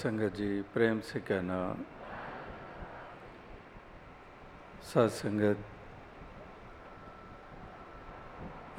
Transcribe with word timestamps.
संगत 0.00 0.32
जी, 0.32 0.62
प्रेम 0.74 1.00
से 1.00 1.20
कहना 1.20 1.56
सत्संगत 4.82 5.58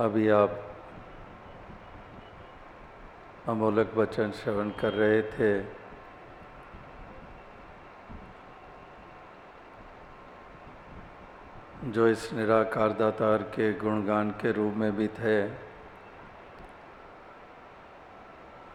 अभी 0.01 0.29
आप 0.29 0.57
अमोलक 3.47 3.93
वचन 3.95 4.31
श्रवण 4.31 4.69
कर 4.81 4.93
रहे 4.93 5.21
थे। 5.21 5.51
जो 11.91 12.07
इस 12.07 12.33
निराकार 12.33 12.89
दातार 12.97 13.43
के 13.53 13.73
गुणगान 13.73 14.31
के 14.41 14.51
रूप 14.51 14.73
में 14.73 14.91
भी 14.95 15.07
थे 15.07 15.70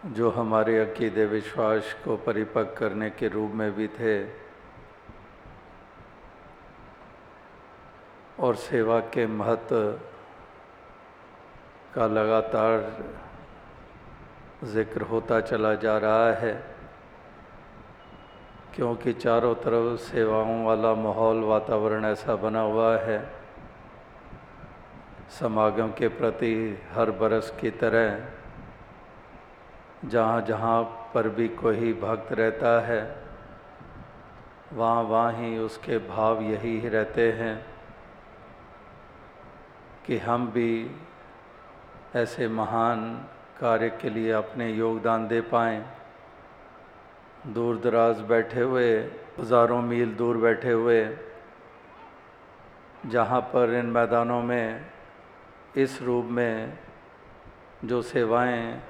जो 0.07 0.31
हमारे 0.31 0.79
अकीदे 0.81 1.25
विश्वास 1.27 1.95
को 2.05 2.17
परिपक्व 2.17 2.75
करने 2.79 3.09
के 3.11 3.29
रूप 3.29 3.53
में 3.55 3.71
भी 3.77 3.87
थे 3.91 4.15
और 8.39 8.55
सेवा 8.57 8.99
के 9.15 9.27
महत्व 9.27 9.77
का 11.95 12.07
लगातार 12.07 12.79
ज़िक्र 14.65 15.03
होता 15.03 15.41
चला 15.41 15.75
जा 15.75 15.97
रहा 15.99 16.33
है, 16.35 16.53
क्योंकि 18.75 19.13
चारों 19.13 19.55
तरफ़ 19.57 20.01
सेवाओं 20.03 20.65
वाला 20.65 20.95
माहौल, 20.95 21.43
वातावरण 21.45 22.05
ऐसा 22.05 22.37
बना 22.37 22.61
हुआ 22.61 22.97
है। 22.99 23.19
समागम 25.41 25.91
के 25.99 26.09
प्रति 26.09 26.55
हर 26.93 27.11
बरस 27.21 27.53
की 27.61 27.71
तरह 27.73 28.07
जहाँ 30.05 30.41
जहाँ 30.41 30.83
पर 31.15 31.29
भी 31.29 31.49
कोई 31.49 31.93
भक्त 31.93 32.33
रहता 32.33 32.81
है, 32.81 33.01
वहाँ 34.73 35.03
वहाँ 35.03 35.33
ही 35.33 35.57
उसके 35.59 35.99
भाव 35.99 36.43
यही 36.43 36.79
ही 36.81 36.89
रहते 36.89 37.31
हैं 37.33 37.57
कि 40.07 40.19
हम 40.19 40.47
भी 40.47 40.91
ऐसे 42.15 42.49
महान 42.49 43.05
कार्य 43.61 43.89
के 43.91 44.11
लिए 44.11 44.31
अपने 44.33 44.71
योगदान 44.71 45.27
दे 45.29 45.41
पाएँ। 45.41 45.85
दूर 47.47 47.77
दराज 47.79 48.21
बैठे 48.21 48.61
हुए, 48.61 48.91
हज़ारों 49.41 49.81
मील 49.83 50.15
दूर 50.15 50.37
बैठे 50.37 50.73
हुए, 50.73 51.17
जहाँ 53.07 53.41
पर 53.41 53.75
इन 53.75 53.87
मैदानों 53.87 54.43
में, 54.43 54.85
इस 55.77 56.01
रूप 56.03 56.25
में 56.25 56.79
जो 57.85 58.03
सेवाएँ 58.03 58.83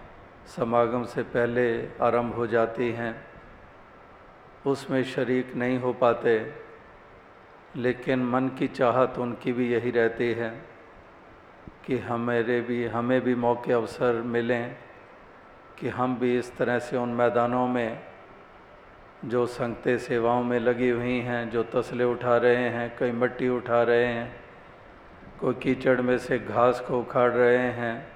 समागम 0.47 1.05
से 1.05 1.23
पहले 1.23 1.89
आरंभ 2.03 2.35
हो 2.35 2.47
जाती 2.47 2.93
हैं। 2.93 3.27
उसमें 4.67 5.05
शरीक 5.05 5.55
नहीं 5.57 5.79
हो 5.79 5.93
पाते, 5.93 6.55
लेकिन 7.77 8.25
मन 8.25 8.49
की 8.49 8.69
चाहत 8.69 9.19
उनकी 9.19 9.53
भी 9.53 9.73
यही 9.73 9.91
रहती 9.91 10.33
है 10.33 10.51
कि 11.87 11.99
हमारे 11.99 12.61
भी, 12.61 12.87
हमें 12.87 13.21
भी 13.21 13.35
मौके 13.35 13.73
अवसर 13.73 14.13
मिलें 14.13 14.77
कि 15.79 15.89
हम 15.89 16.17
भी 16.17 16.39
इस 16.39 16.57
तरह 16.57 16.79
से 16.79 16.97
उन 16.97 17.09
मैदानों 17.09 17.69
में, 17.69 18.03
जो 19.25 19.47
संगते 19.47 19.99
सेवाओं 19.99 20.43
में 20.43 20.61
लगी 20.61 20.91
हुई 20.91 21.21
हैं, 21.21 21.51
जो 21.51 21.63
तसले 21.63 22.05
उठा 22.05 22.37
रहे 22.37 22.69
हैं, 22.69 22.97
कई 22.99 23.13
मिट्टी 23.13 23.49
उठा 23.49 23.83
रहे 23.83 24.07
हैं, 24.07 24.41
कोई 25.41 25.55
कीचड़ 25.55 26.01
में 26.01 26.19
से 26.19 26.39
घास 26.39 26.81
को 26.81 27.01
उखाड़ 27.01 27.33
रहे 27.33 27.57
हैं 27.57 28.16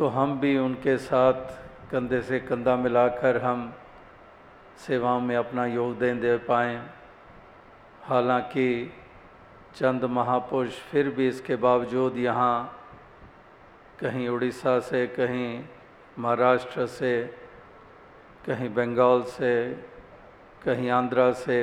तो 0.00 0.06
हम 0.08 0.38
भी 0.40 0.56
उनके 0.58 0.96
साथ 0.96 1.90
कंधे 1.90 2.20
से 2.22 2.38
कंधा 2.40 2.74
मिलाकर 2.76 3.36
हम 3.36 3.72
सेवाओं 4.86 5.20
में 5.20 5.36
अपना 5.36 5.64
योगदान 5.66 6.20
दे 6.20 6.36
पाएँ। 6.48 6.78
हालाँकि 8.02 8.68
चंद 9.76 10.04
महापुरुष 10.08 10.78
फिर 10.90 11.10
भी 11.10 11.26
इसके 11.28 11.56
बावजूद 11.56 12.16
यहाँ 12.16 12.56
कहीं 14.00 14.28
उड़ीसा 14.28 14.78
से, 14.80 15.06
कहीं 15.06 15.64
महाराष्ट्र 16.18 16.86
से, 16.86 17.12
कहीं 18.46 18.68
बंगाल 18.74 19.22
से, 19.28 19.52
कहीं 20.64 20.90
आंध्रा 20.90 21.30
से 21.32 21.58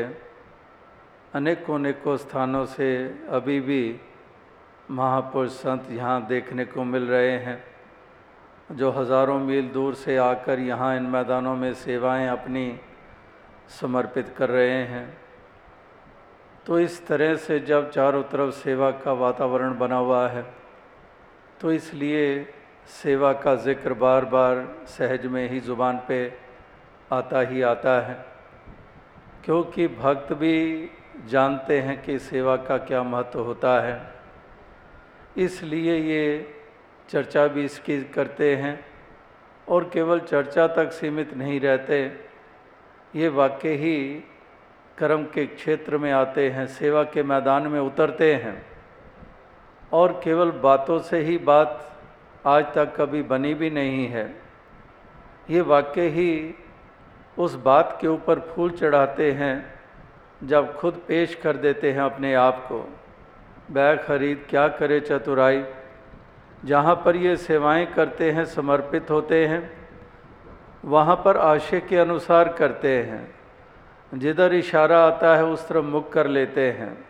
अनेकों 1.34 1.76
अनेकों 1.76 2.18
स्थानों 2.18 2.66
से 2.66 2.92
अभी 3.30 3.60
भी 3.62 3.82
महापुरुष 4.92 5.52
संत 5.58 5.90
यहाँ 5.92 6.26
देखने 6.28 6.66
को 6.66 6.84
मिल 6.84 7.08
रहे 7.08 7.34
हैं। 7.40 7.77
जो 8.70 8.90
हज़ारों 8.92 9.40
मील 9.40 9.68
दूर 9.70 9.94
से 9.96 10.16
आकर 10.18 10.60
यहाँ 10.60 10.96
इन 10.96 11.04
मैदानों 11.04 11.56
में 11.56 11.74
सेवाएँ 11.76 12.28
अपनी 12.28 12.80
समर्पित 13.72 14.34
कर 14.38 14.50
रहे 14.50 14.82
हैं। 14.84 15.08
तो 16.66 16.80
इस 16.80 17.06
तरह 17.08 17.36
से 17.38 17.60
जब 17.60 17.90
चारों 17.92 18.24
तरफ़ 18.24 18.52
सेवा 18.56 18.90
का 18.98 19.12
वातावरण 19.16 19.78
बना 19.78 19.98
हुआ 19.98 20.28
है 20.28 20.46
तो 21.62 21.72
इसलिए 21.72 22.26
सेवा 22.94 23.32
का 23.36 23.56
ज़िक्र 23.58 23.94
बार 23.96 24.26
बार 24.26 24.66
सहज 24.88 25.26
में 25.26 25.50
ही 25.50 25.60
ज़ुबान 25.60 26.00
पे 26.08 26.20
आता 27.12 27.42
ही 27.42 27.62
आता 27.62 28.00
है। 28.02 28.16
क्योंकि 29.46 29.88
भक्त 29.88 30.34
भी 30.34 30.90
जानते 31.28 31.80
हैं 31.82 32.02
कि 32.04 32.20
सेवा 32.20 32.56
का 32.58 32.78
क्या 32.80 33.04
महत्व 33.06 33.40
होता 33.40 33.80
है। 33.82 33.96
इसलिए 35.38 35.98
ये 35.98 36.24
चर्चा 37.10 37.48
भी 37.48 37.64
इसकी 37.66 38.02
करते 38.04 38.56
हैं 38.56 38.80
और 39.68 39.90
केवल 39.94 40.20
चर्चा 40.20 40.68
तक 40.68 40.92
सीमित 40.92 41.34
नहीं 41.34 41.60
रहते, 41.60 42.20
ये 43.16 43.28
वाक्य 43.28 43.70
ही 43.70 44.24
कर्म 44.98 45.24
के 45.24 45.46
क्षेत्र 45.46 45.98
में 45.98 46.12
आते 46.12 46.50
हैं, 46.50 46.68
सेवा 46.68 47.04
के 47.04 47.24
मैदान 47.24 47.68
में 47.68 47.80
उतरते 47.80 48.34
हैं। 48.36 48.66
और 49.94 50.22
केवल 50.24 50.52
बातों 50.52 51.00
से 51.00 51.20
ही 51.20 51.38
बात 51.38 52.00
आज 52.46 52.66
तक 52.76 52.96
कभी 52.96 53.22
बनी 53.22 53.54
भी 53.54 53.70
नहीं 53.70 54.08
है। 54.08 54.26
ये 55.50 55.62
वाक्य 55.62 56.08
ही 56.08 56.56
उस 57.38 57.56
बात 57.56 57.98
के 58.02 58.08
ऊपर 58.08 58.40
फूल 58.40 58.72
चढ़ाते 58.72 59.32
हैं, 59.32 59.80
जब 60.44 60.74
खुद 60.76 61.02
पेश 61.08 61.36
कर 61.36 61.58
देते 61.58 61.92
हैं 61.92 62.02
अपने 62.02 62.34
आप 62.34 62.66
को। 62.70 62.80
बैग 63.72 64.00
खरीद, 64.00 64.46
क्या 64.50 64.68
करे 64.68 65.00
चतुराई? 65.00 65.64
जहाँ 66.66 66.96
पर 67.06 67.16
ये 67.16 67.38
सेवाएँ 67.38 67.86
करते 67.86 68.32
हैं, 68.32 68.46
समर्पित 68.46 69.10
होते 69.10 69.48
हैं, 69.48 69.90
वहाँ 70.86 71.16
पर 71.16 71.38
आशय 71.38 71.80
के 71.80 71.98
अनुसार 71.98 72.54
करते 72.54 73.04
हैं। 73.04 73.36
जिधर 74.14 74.54
इशारा 74.54 75.00
आता 75.00 75.38
है, 75.38 75.46
उस 75.46 75.70
तरफ़ 75.70 75.86
मुख 75.86 76.12
कर 76.12 76.28
लेते 76.28 76.72
हैं। 76.72 77.06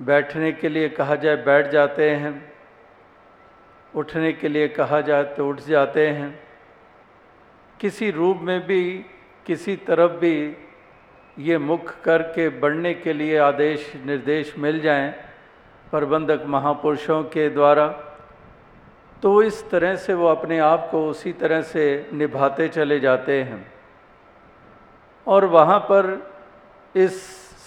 बैठने 0.00 0.52
के 0.52 0.68
लिए 0.68 0.88
कहा 0.88 1.14
जाए, 1.14 1.36
बैठ 1.36 1.66
जाते 1.66 2.10
हैं। 2.10 2.52
उठने 3.94 4.32
के 4.32 4.48
लिए 4.48 4.68
कहा 4.68 5.00
जाए 5.00 5.24
तो 5.24 5.48
उठ 5.48 5.60
जाते 5.60 6.08
हैं। 6.08 6.40
किसी 7.80 8.10
रूप 8.10 8.38
में 8.40 8.66
भी, 8.66 9.06
किसी 9.46 9.76
तरफ़ 9.76 10.12
भी 10.12 10.56
ये 11.38 11.58
मुख 11.58 12.00
करके 12.04 12.48
बढ़ने 12.48 12.94
के 12.94 13.12
लिए 13.12 13.38
आदेश, 13.38 13.92
निर्देश 14.06 14.54
मिल 14.58 14.80
जाएँ 14.80 15.31
प्रबंधक 15.92 16.44
महापुरुषों 16.46 17.22
के 17.24 17.48
द्वारा 17.50 17.86
तो 19.22 19.42
इस 19.42 19.70
तरह 19.70 19.96
से 19.96 20.14
वो 20.14 20.26
अपने 20.26 20.58
आप 20.58 20.88
को 20.90 21.06
उसी 21.08 21.32
तरह 21.32 21.62
से 21.62 21.84
निभाते 22.12 22.68
चले 22.68 22.98
जाते 23.00 23.42
हैं। 23.42 23.60
और 25.26 25.44
वहाँ 25.46 25.78
पर 25.80 26.10
इस 26.94 27.20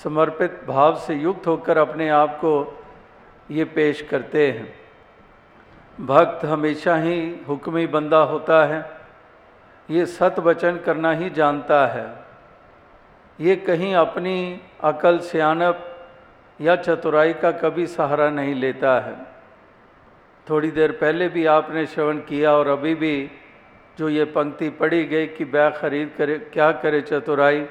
समर्पित 0.04 0.60
भाव 0.68 0.96
से 1.00 1.16
युक्त 1.16 1.48
होकर 1.48 1.78
अपने 1.78 2.10
आप 2.10 2.38
को 2.38 2.82
ये 3.52 3.66
पेश 3.66 4.02
करते 4.02 4.52
हैं। 4.52 4.74
भक्त 5.98 6.46
हमेशा 6.46 6.96
ही 6.98 7.18
हुक्मी 7.48 7.88
बंदा 7.88 8.22
होता 8.26 8.64
है, 8.66 8.84
ये 9.90 10.06
सत 10.06 10.40
वचन 10.40 10.80
करना 10.86 11.12
ही 11.12 11.30
जानता 11.32 11.86
है। 11.88 12.08
ये 13.40 13.56
कहीं 13.58 13.94
अपनी 13.96 14.62
अकल, 14.84 15.20
सियानप 15.20 15.92
या 16.60 16.76
चतुराई 16.78 17.34
का 17.34 17.52
कभी 17.54 17.86
सहारा 17.88 18.30
नहीं 18.30 18.54
लेता 18.56 19.00
है। 19.00 19.16
थोड़ी 20.48 20.72
देर 20.72 20.92
पहले 20.92 21.28
भी 21.30 21.46
आपने 21.46 21.86
श्रवण 21.86 22.18
किया 22.20 22.52
और 22.52 22.68
अभी 22.68 22.94
भी 22.96 23.30
जो 23.98 24.10
ये 24.10 24.26
पंक्ति 24.26 24.70
पढ़ी 24.72 25.04
गई 25.06 25.28
कि 25.28 25.46
बैग 25.46 25.74
खरीद 25.74 26.12
करे, 26.18 26.38
क्या 26.38 26.72
करे 26.72 27.02
चतुराई, 27.02 27.62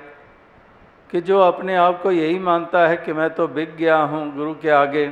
कि 1.11 1.21
जो 1.21 1.39
अपने 1.41 1.77
आप 1.77 2.01
को 2.03 2.13
यही 2.13 2.39
मानता 2.39 2.87
है 2.89 2.97
कि 2.97 3.13
मैं 3.13 3.31
तो 3.31 3.49
बिक 3.49 3.77
गया 3.77 3.97
हूँ 3.97 4.35
गुरु 4.37 4.55
के 4.55 4.71
आगे 4.71 5.07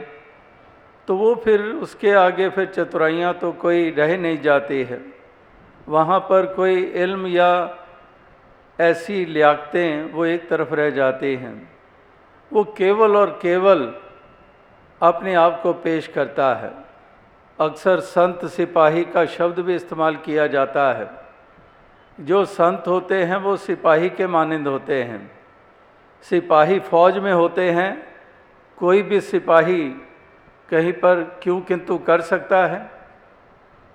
तो 1.09 1.17
वो 1.17 1.35
फिर 1.35 1.61
उसके 1.83 2.11
आगे 2.13 2.49
फिर 2.49 2.67
चतुराइयाँ 2.67 3.33
तो 3.35 3.53
कोई 3.53 3.91
रह 3.91 4.17
नहीं 4.19 4.41
जाती 4.41 4.83
है। 4.83 5.01
वहाँ 5.89 6.19
पर 6.21 6.47
कोई 6.55 6.83
इल्म 6.83 7.27
या 7.27 7.79
ऐसी 8.79 9.25
लियाकतें 9.25 10.13
वो 10.13 10.25
एक 10.27 10.49
तरफ़ 10.49 10.75
रह 10.75 10.91
जाती 10.91 11.35
हैं। 11.37 11.55
वो 12.53 12.65
केवल 12.65 13.17
और 13.17 13.39
केवल 13.43 13.95
अपने 15.03 15.35
आप 15.35 15.61
को 15.63 15.73
पेश 15.73 16.07
करता 16.07 16.55
है। 16.55 16.73
अक्सर 17.61 18.01
संत 18.01 18.45
सिपाही 18.47 19.05
का 19.05 19.25
शब्द 19.25 19.59
भी 19.59 19.75
इस्तेमाल 19.75 20.17
किया 20.17 20.47
जाता 20.47 20.93
है। 20.93 21.11
जो 22.21 22.45
संत 22.45 22.85
होते 22.87 23.25
हैं, 23.25 23.37
वो 23.37 23.57
सिपाही 23.57 24.11
के 24.11 24.27
मानंद 24.27 24.69
होते 24.69 25.03
हैं। 25.03 25.31
सिपाही 26.23 26.81
फौज 26.81 27.19
में 27.19 27.33
होते 27.33 27.71
हैं। 27.71 28.07
कोई 28.77 29.03
भी 29.03 29.21
सिपाही 29.21 29.89
कहीं 30.71 30.93
पर 30.93 31.41
क्यों 31.43 31.61
किंतु 31.61 31.99
कर 31.99 32.21
सकता 32.21 32.67
है। 32.67 32.91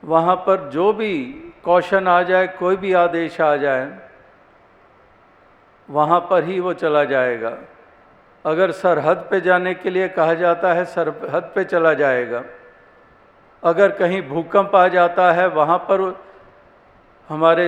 वहाँ 0.04 0.36
पर 0.36 0.70
जो 0.70 0.94
भी 0.94 1.24
कौशन 1.64 2.08
आ 2.08 2.22
जाए, 2.22 2.48
कोई 2.48 2.76
भी 2.76 2.94
आदेश 2.94 3.42
आ 3.42 3.56
जाए, 3.56 4.00
वहाँ 5.90 6.20
पर 6.20 6.44
ही 6.44 6.60
वो 6.60 6.74
चला 6.74 7.04
जाएगा। 7.04 7.58
अगर 8.46 8.72
सरहद 8.74 9.28
पे 9.32 9.40
जाने 9.42 9.74
के 9.76 9.90
लिए 9.90 10.08
कहा 10.10 10.34
जाता 10.36 10.74
है, 10.74 10.86
सरहद 10.86 11.52
पे 11.56 11.64
चला 11.66 11.94
जाएगा। 11.96 12.44
अगर 13.64 13.92
कहीं 13.92 14.22
भूकंप 14.30 14.76
आ 14.76 14.88
जाता 14.88 15.32
है, 15.32 15.48
वहाँ 15.50 15.78
पर 15.90 16.02
हमारे 17.30 17.68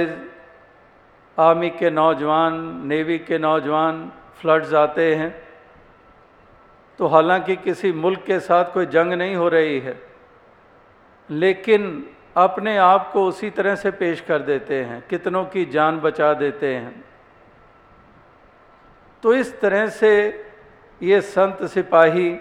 आर्मी 1.38 1.69
के 1.71 1.89
नौजवान, 1.89 2.54
नेवी 2.86 3.18
के 3.19 3.38
नौजवान 3.39 4.12
फ्लड्स 4.42 4.74
आते 4.74 5.13
हैं 5.16 5.31
तो 7.00 7.07
हालाँकि 7.07 7.56
किसी 7.56 7.92
मुल्क 7.94 8.24
के 8.24 8.39
साथ 8.39 8.72
कोई 8.74 8.86
जंग 8.88 9.13
नहीं 9.13 9.36
हो 9.36 9.48
रही 9.50 9.80
है, 9.80 9.95
लेकिन 11.30 11.83
अपने 12.38 12.77
आप 12.77 13.10
को 13.13 13.25
उसी 13.27 13.50
तरह 13.50 13.75
से 13.75 13.92
पेश 13.92 14.22
कर 14.22 14.39
देते 14.42 14.83
हैं, 14.83 15.01
कितनों 15.10 15.44
की 15.45 15.65
जान 15.68 16.00
बचा 16.00 16.33
देते 16.36 16.74
हैं। 16.75 17.06
तो 19.24 19.33
इस 19.33 19.60
तरह 19.62 19.88
से 19.89 20.12
ये 21.01 21.22
संत 21.22 21.63
सिपाही, 21.63 22.40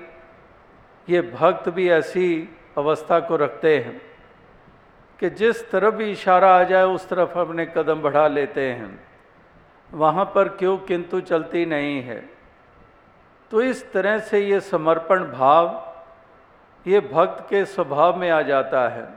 ये 1.09 1.23
भक्त 1.23 1.69
भी 1.69 1.91
ऐसी 1.91 2.49
अवस्था 2.79 3.21
को 3.21 3.37
रखते 3.37 3.79
हैं 3.79 4.03
कि 5.21 5.31
जिस 5.31 5.71
तरफ़ 5.71 5.95
भी 5.95 6.11
इशारा 6.11 6.57
आ 6.57 6.63
जाए, 6.63 6.85
उस 6.85 7.09
तरफ़ 7.09 7.39
अपने 7.39 7.67
कदम 7.67 8.03
बढ़ा 8.03 8.29
लेते 8.29 8.73
हैं। 8.73 9.09
वहाँ 9.95 10.25
पर 10.25 10.49
क्यों 10.49 10.79
किंतु 10.79 11.21
चलती 11.21 11.67
नहीं 11.67 12.03
है। 12.03 12.31
तो 13.51 13.63
इस 13.63 13.93
तरह 13.93 14.19
से 14.19 14.41
ये 14.41 14.61
समर्पण 14.61 15.25
भाव, 15.25 15.95
ये 16.87 17.01
भक्त 17.01 17.51
के 17.51 17.65
स्वभाव 17.65 18.17
में 18.17 18.31
आ 18.31 18.43
जाता 18.43 18.89
है। 18.89 19.09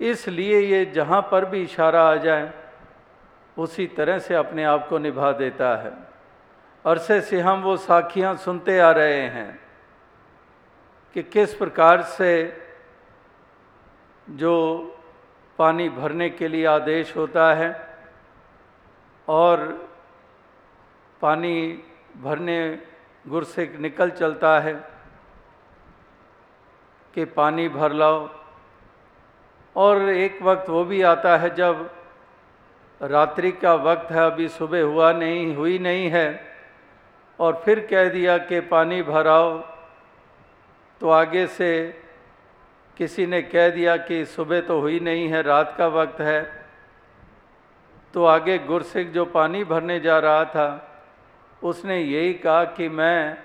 इसलिए 0.00 0.60
ये 0.60 0.84
जहाँ 0.84 1.28
पर 1.30 1.44
भी 1.44 1.62
इशारा 1.62 2.02
आ 2.02 2.14
जाए, 2.14 2.52
उसी 3.58 3.86
तरह 3.86 4.18
से 4.18 4.34
अपने 4.34 4.64
आप 4.64 4.88
को 4.88 4.98
निभा 4.98 5.32
देता 5.32 5.76
है। 5.76 6.15
अरसे 6.86 7.20
से 7.20 7.40
हम 7.40 7.62
वो 7.62 7.76
साखियाँ 7.76 8.36
सुनते 8.36 8.78
आ 8.78 8.90
रहे 8.90 9.20
हैं 9.20 9.60
कि 11.14 11.22
किस 11.22 11.54
प्रकार 11.54 12.02
से 12.02 12.32
जो 14.30 14.52
पानी 15.58 15.88
भरने 15.88 16.30
के 16.30 16.48
लिए 16.48 16.66
आदेश 16.66 17.16
होता 17.16 17.54
है 17.54 17.98
और 19.28 19.66
पानी 21.20 21.84
भरने 22.16 22.78
गुर 23.28 23.44
से 23.44 23.76
निकल 23.80 24.10
चलता 24.10 24.60
है 24.60 24.74
कि 27.14 27.24
पानी 27.24 27.68
भर 27.68 27.92
लाओ। 27.92 28.28
और 29.76 30.02
एक 30.02 30.42
वक्त 30.42 30.68
वो 30.68 30.84
भी 30.84 31.02
आता 31.02 31.36
है 31.36 31.54
जब 31.54 31.90
रात्रि 33.02 33.52
का 33.52 33.74
वक्त 33.74 34.10
है, 34.10 34.26
अभी 34.26 34.48
सुबह 34.48 34.82
हुआ 34.82 35.12
नहीं, 35.12 35.54
हुई 35.56 35.78
नहीं 35.78 36.10
है 36.10 36.55
और 37.38 37.62
फिर 37.64 37.80
कह 37.90 38.08
दिया 38.08 38.36
कि 38.38 38.60
पानी 38.60 39.02
भराओ। 39.02 39.58
तो 41.00 41.10
आगे 41.10 41.46
से 41.46 41.70
किसी 42.96 43.26
ने 43.26 43.40
कह 43.42 43.68
दिया 43.70 43.96
कि 43.96 44.24
सुबह 44.24 44.60
तो 44.60 44.80
हुई 44.80 45.00
नहीं 45.00 45.28
है, 45.28 45.42
रात 45.42 45.74
का 45.78 45.86
वक्त 45.86 46.20
है। 46.20 46.42
तो 48.14 48.24
आगे 48.24 48.58
गुरसिख 48.58 49.08
जो 49.08 49.24
पानी 49.24 49.64
भरने 49.64 49.98
जा 50.00 50.18
रहा 50.18 50.44
था, 50.44 50.68
उसने 51.62 51.98
यही 52.00 52.32
कहा 52.34 52.64
कि 52.64 52.88
मैं 52.88 53.38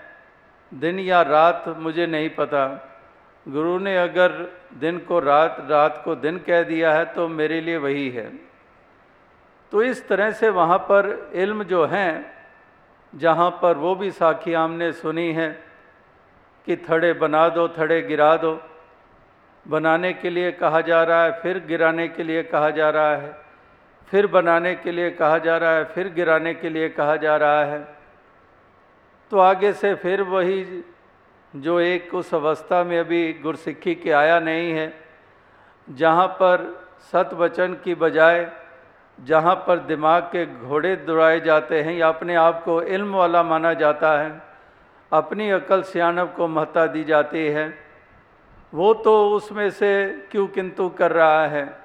दिन 0.72 1.00
या 1.00 1.22
रात 1.22 1.64
मुझे 1.78 2.06
नहीं 2.08 2.30
पता। 2.30 2.68
गुरु 3.46 3.78
ने 3.80 3.98
अगर 3.98 4.32
दिन 4.74 4.98
को 5.00 5.20
रात 5.20 5.58
रात 5.70 6.02
को 6.06 6.16
दिन 6.16 6.38
कह 6.38 6.64
दिया 6.64 6.94
है 6.94 7.06
तो 7.06 7.28
मेरे 7.28 7.62
लिए 7.62 7.78
वही 7.78 8.10
है। 8.10 8.30
तो 9.72 9.84
इस 9.84 10.08
तरह 10.08 10.32
से 10.32 10.50
वहाँ 10.50 10.78
पर 10.78 11.32
इल्म 11.36 11.64
जो 11.64 11.86
हैं 11.86 12.41
जहाँ 13.14 13.50
पर 13.62 13.78
वो 13.78 13.96
भी 13.96 14.12
साखी 14.12 14.54
हमने 14.54 14.92
सुनी 14.92 15.32
है 15.34 15.50
कि 16.68 16.78
थड़े 16.78 17.14
बना 17.14 17.50
दो, 17.50 17.68
थड़े 17.70 18.02
गिरा 18.02 18.36
दो। 18.38 18.62
बनाने 19.66 20.14
के 20.14 20.30
लिए 20.30 20.52
कहा 20.52 20.82
जा 20.82 21.04
रहा 21.04 21.24
है, 21.24 21.32
फिर 21.42 21.66
गिराने 21.66 22.08
के 22.08 22.24
लिए 22.24 22.44
कहा 22.44 22.70
जा 22.70 22.90
रहा 22.90 23.16
है। 23.16 23.42
फिर 24.08 24.28
बनाने 24.28 24.76
के 24.76 24.92
लिए 24.92 25.10
कहा 25.12 25.38
जा 25.38 25.58
रहा 25.58 25.76
है, 25.76 25.84
फिर 25.86 26.10
गिराने 26.14 26.54
के 26.54 26.70
लिए 26.70 26.90
कहा 26.90 27.16
जा 27.16 27.36
रहा 27.38 27.64
है। 27.66 27.98
तो 29.32 29.40
आगे 29.40 29.74
से 29.74 29.94
फिर 29.96 30.22
वही 30.22 30.84
जो 31.56 31.80
एक 31.80 32.16
उस 32.16 32.34
अवस्था 32.34 32.84
में 32.84 33.00
अभी 33.00 33.34
गुरसिक्खी 33.34 33.96
के 33.96 34.12
आया 34.12 34.40
नहीं 34.40 34.72
है, 34.72 34.94
जहाँ 35.88 36.28
पर 36.28 36.88
सत 37.12 37.30
वचन 37.34 37.74
की 37.74 37.96
बजाय 37.96 38.61
जहाँ 39.24 39.56
पर 39.56 39.80
दिमाग 39.80 40.24
के 40.24 40.46
घोड़े 40.46 40.96
दौड़ाए 40.96 41.40
जाते 41.40 41.82
हैं, 41.82 41.94
या 41.94 42.08
अपने 42.10 42.36
आप 42.36 42.64
को 42.64 42.82
इल्म 42.82 43.16
वाला 43.16 43.44
माना 43.44 43.74
जाता 43.74 44.22
है, 44.22 44.42
अपनी 45.14 45.50
अकल 45.50 45.82
सियानव 45.82 46.28
को 46.28 46.48
महत्ता 46.48 46.86
दी 46.86 47.04
जाती 47.04 47.48
है। 47.48 47.78
वो 48.74 48.94
तो 48.94 49.30
उसमें 49.30 49.70
से 49.70 50.20
क्यों 50.32 50.48
किंतु 50.48 50.90
कर 50.90 51.12
रहा 51.12 51.48
है। 51.48 51.80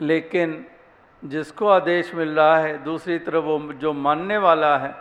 लेकिन 0.00 0.66
जिसको 1.24 1.68
आदेश 1.68 2.14
मिल 2.14 2.28
रहा 2.28 2.58
है, 2.58 2.84
दूसरी 2.84 3.18
तरफ़ 3.18 3.44
वो 3.44 3.72
जो 3.72 3.92
मानने 3.92 4.38
वाला 4.38 4.78
है, 4.78 4.94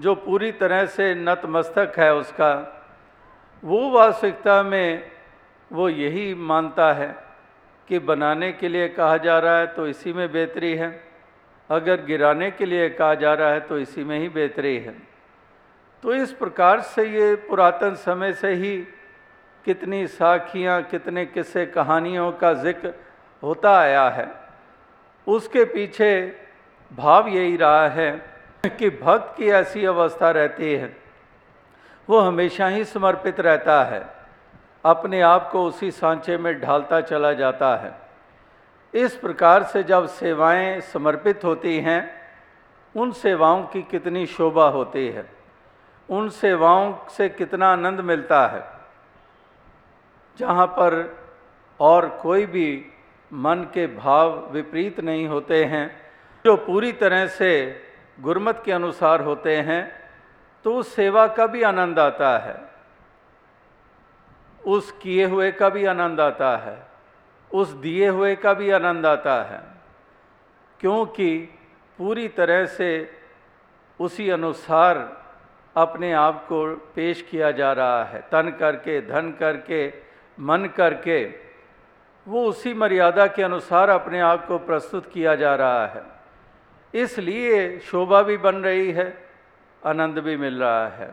जो 0.00 0.14
पूरी 0.14 0.52
तरह 0.52 0.86
से 0.86 1.14
नतमस्तक 1.14 1.92
है 1.98 2.14
उसका, 2.14 2.82
वो 3.64 3.90
वास्तविकता 3.90 4.62
में 4.62 5.10
वो 5.72 5.88
यही 5.88 6.34
मानता 6.34 6.92
है। 6.92 7.29
कि 7.88 7.98
बनाने 7.98 8.50
के 8.52 8.68
लिए 8.68 8.88
कहा 8.88 9.16
जा 9.16 9.38
रहा 9.38 9.58
है 9.58 9.66
तो 9.66 9.86
इसी 9.86 10.12
में 10.12 10.30
बेहतरी 10.32 10.74
है। 10.76 10.88
अगर 11.70 12.04
गिराने 12.04 12.50
के 12.50 12.66
लिए 12.66 12.88
कहा 12.90 13.14
जा 13.14 13.34
रहा 13.34 13.50
है 13.50 13.60
तो 13.60 13.78
इसी 13.78 14.04
में 14.04 14.18
ही 14.18 14.28
बेहतरी 14.28 14.76
है। 14.76 14.94
तो 16.04 16.14
इस 16.14 16.32
प्रकार 16.32 16.80
से 16.80 17.04
ये 17.08 17.34
पुरातन 17.48 17.94
समय 17.96 18.32
से 18.32 18.52
ही 18.54 18.76
कितनी 19.64 20.06
साखियाँ, 20.06 20.82
कितने 20.82 21.24
किस्से, 21.26 21.64
कहानियों 21.66 22.30
का 22.32 22.52
ज़िक्र 22.54 22.92
होता 23.42 23.78
आया 23.78 24.08
है। 24.08 24.28
उसके 25.26 25.64
पीछे 25.64 26.10
भाव 26.90 27.28
यही 27.28 27.56
रहा 27.56 27.88
है 27.88 28.10
कि 28.64 28.90
भक्त 28.92 29.36
की 29.36 29.50
ऐसी 29.52 29.84
अवस्था 29.86 30.30
रहती 30.30 30.72
है। 30.72 30.96
वो 32.08 32.18
हमेशा 32.18 32.68
ही 32.68 32.84
समर्पित 32.84 33.40
रहता 33.40 33.82
है। 33.84 34.02
अपने 34.84 35.20
आप 35.20 35.48
को 35.50 35.64
उसी 35.64 35.90
सांचे 35.90 36.36
में 36.36 36.60
ढालता 36.60 37.00
चला 37.00 37.32
जाता 37.32 37.76
है। 37.76 37.92
इस 38.94 39.16
प्रकार 39.16 39.62
से 39.62 39.82
जब 39.82 40.06
सेवाएँ 40.06 40.80
समर्पित 40.82 41.44
होती 41.44 41.78
हैं, 41.78 42.10
उन 42.94 43.10
सेवाओं 43.12 43.62
की 43.62 43.82
कितनी 43.82 44.26
शोभा 44.26 44.66
होती 44.68 45.06
है, 45.08 45.24
उन 46.08 46.28
सेवाओं 46.28 46.94
से 47.08 47.28
कितना 47.28 47.72
आनंद 47.72 48.00
मिलता 48.00 48.46
है, 48.46 48.64
जहाँ 50.38 50.66
पर 50.66 51.16
और 51.80 52.08
कोई 52.22 52.46
भी 52.46 52.84
मन 53.32 53.66
के 53.74 53.86
भाव 53.86 54.50
विपरीत 54.52 55.00
नहीं 55.00 55.26
होते 55.28 55.64
हैं, 55.64 55.90
जो 56.44 56.56
पूरी 56.56 56.92
तरह 56.92 57.26
से 57.26 57.82
गुरमत 58.20 58.62
के 58.64 58.72
अनुसार 58.72 59.20
होते 59.20 59.56
हैं 59.56 59.82
तो 60.64 60.74
उस 60.76 60.94
सेवा 60.94 61.26
का 61.26 61.46
भी 61.46 61.62
आनंद 61.62 61.98
आता 61.98 62.36
है। 62.38 62.69
उस 64.70 64.90
किए 64.92 65.24
हुए 65.26 65.50
का 65.52 65.68
भी 65.68 65.84
आनंद 65.84 66.20
आता 66.20 66.56
है, 66.56 66.76
उस 67.50 67.68
दिए 67.76 68.08
हुए 68.08 68.34
का 68.36 68.52
भी 68.54 68.70
आनंद 68.70 69.06
आता 69.06 69.42
है, 69.42 69.60
क्योंकि 70.80 71.38
पूरी 71.98 72.28
तरह 72.28 72.64
से 72.66 72.90
उसी 74.00 74.28
अनुसार 74.30 74.98
अपने 75.76 76.12
आप 76.12 76.44
को 76.48 76.64
पेश 76.94 77.22
किया 77.22 77.50
जा 77.50 77.72
रहा 77.72 78.04
है। 78.04 78.20
तन 78.30 78.50
करके, 78.60 79.00
धन 79.00 79.30
करके, 79.40 79.92
मन 80.38 80.68
करके, 80.76 81.24
वो 82.26 82.44
उसी 82.44 82.72
मर्यादा 82.74 83.26
के 83.26 83.42
अनुसार 83.42 83.90
अपने 83.90 84.20
आप 84.20 84.46
को 84.46 84.58
प्रस्तुत 84.60 85.10
किया 85.12 85.34
जा 85.34 85.54
रहा 85.54 85.86
है। 85.86 86.02
इसलिए 86.94 87.78
शोभा 87.80 88.22
भी 88.22 88.36
बन 88.36 88.56
रही 88.56 88.90
है, 88.92 89.12
आनंद 89.82 90.18
भी 90.18 90.36
मिल 90.36 90.62
रहा 90.62 90.88
है। 90.88 91.10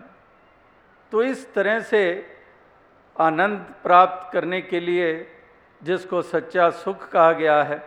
तो 1.11 1.23
इस 1.23 1.53
तरह 1.53 1.79
से 1.81 2.01
आनंद 3.19 3.73
प्राप्त 3.83 4.33
करने 4.33 4.61
के 4.61 4.79
लिए 4.79 5.27
जिसको 5.83 6.21
सच्चा 6.21 6.69
सुख 6.69 7.09
कहा 7.09 7.31
गया 7.31 7.63
है। 7.63 7.81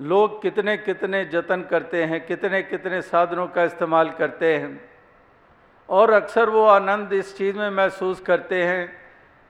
लोग 0.00 0.42
कितने 0.42 0.76
कितने 0.76 1.24
जतन 1.24 1.62
करते 1.62 2.04
हैं, 2.04 2.26
कितने 2.26 2.62
कितने 2.62 3.02
साधनों 3.02 3.46
का 3.46 3.64
इस्तेमाल 3.64 4.10
करते 4.10 4.56
हैं। 4.56 4.90
और 5.88 6.10
अक्सर 6.10 6.50
वो 6.50 6.64
आनंद 6.64 7.12
इस 7.12 7.36
चीज़ 7.36 7.58
में 7.58 7.70
महसूस 7.70 8.20
करते 8.20 8.62
हैं, 8.64 8.96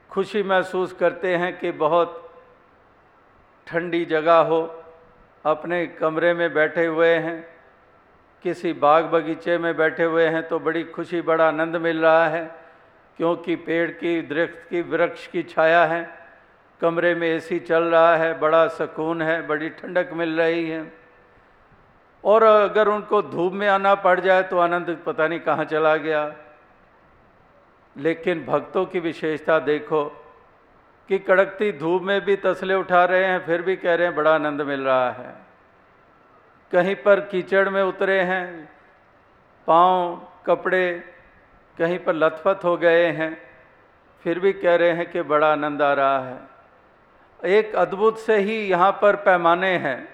खुशी 0.09 0.43
महसूस 0.43 0.93
करते 0.93 1.35
हैं 1.35 1.59
कि 1.59 1.71
बहुत 1.71 2.21
ठंडी 3.67 4.05
जगह 4.05 4.37
हो, 4.39 4.83
अपने 5.45 5.85
कमरे 5.87 6.33
में 6.33 6.53
बैठे 6.53 6.85
हुए 6.85 7.13
हैं, 7.15 7.47
किसी 8.43 8.73
बाग 8.73 9.05
बगीचे 9.05 9.57
में 9.57 9.75
बैठे 9.77 10.03
हुए 10.03 10.27
हैं 10.27 10.47
तो 10.47 10.59
बड़ी 10.59 10.83
खुशी, 10.83 11.21
बड़ा 11.21 11.47
आनंद 11.47 11.75
मिल 11.75 12.01
रहा 12.01 12.27
है। 12.27 12.64
क्योंकि 13.17 13.55
पेड़ 13.55 13.91
की 13.91 14.21
दरख्त 14.21 14.67
की, 14.69 14.81
वृक्ष 14.81 15.27
की 15.27 15.43
छाया 15.43 15.85
है। 15.85 16.25
कमरे 16.81 17.15
में 17.15 17.27
एसी 17.27 17.59
चल 17.59 17.83
रहा 17.83 18.15
है, 18.17 18.39
बड़ा 18.39 18.67
सुकून 18.67 19.21
है, 19.21 19.47
बड़ी 19.47 19.69
ठंडक 19.69 20.09
मिल 20.13 20.37
रही 20.41 20.69
है। 20.69 20.93
और 22.23 22.43
अगर 22.43 22.87
उनको 22.87 23.21
धूप 23.21 23.53
में 23.53 23.67
आना 23.67 23.95
पड़ 23.95 24.19
जाए 24.19 24.43
तो 24.43 24.59
आनंद 24.59 24.97
पता 25.05 25.27
नहीं 25.27 25.39
कहाँ 25.39 25.65
चला 25.65 25.95
गया। 25.95 26.35
लेकिन 27.97 28.45
भक्तों 28.45 28.85
की 28.85 28.99
विशेषता 28.99 29.59
देखो 29.59 30.05
कि 31.09 31.19
कड़कती 31.19 31.71
धूप 31.71 32.01
में 32.01 32.21
भी 32.21 32.35
तसले 32.35 32.73
उठा 32.73 33.05
रहे 33.05 33.25
हैं, 33.25 33.45
फिर 33.45 33.61
भी 33.61 33.75
कह 33.75 33.95
रहे 33.95 34.07
हैं, 34.07 34.15
बड़ा 34.15 34.35
आनंद 34.35 34.61
मिल 34.61 34.81
रहा 34.81 35.11
है। 35.11 35.35
कहीं 36.71 36.95
पर 36.95 37.19
कीचड़ 37.19 37.69
में 37.69 37.83
उतरे 37.83 38.19
हैं, 38.19 38.69
पाँव, 39.67 40.27
कपड़े 40.45 41.14
कहीं 41.77 41.97
पर 41.99 42.13
लथपथ 42.15 42.63
हो 42.63 42.75
गए 42.77 43.05
हैं, 43.11 43.37
फिर 44.25 44.39
भी 44.39 44.53
कह 44.53 44.75
रहे 44.75 44.91
हैं 44.91 45.09
कि 45.11 45.21
बड़ा 45.23 45.51
आनंद 45.51 45.81
आ 45.81 45.93
रहा 45.93 46.19
है। 46.19 46.39
एक 47.39 47.75
अद्भुत 47.75 48.19
से 48.19 48.37
ही 48.39 48.55
यहाँ 48.61 48.91
पर 49.01 49.15
पैमाने 49.25 49.75
हैं, 49.77 50.07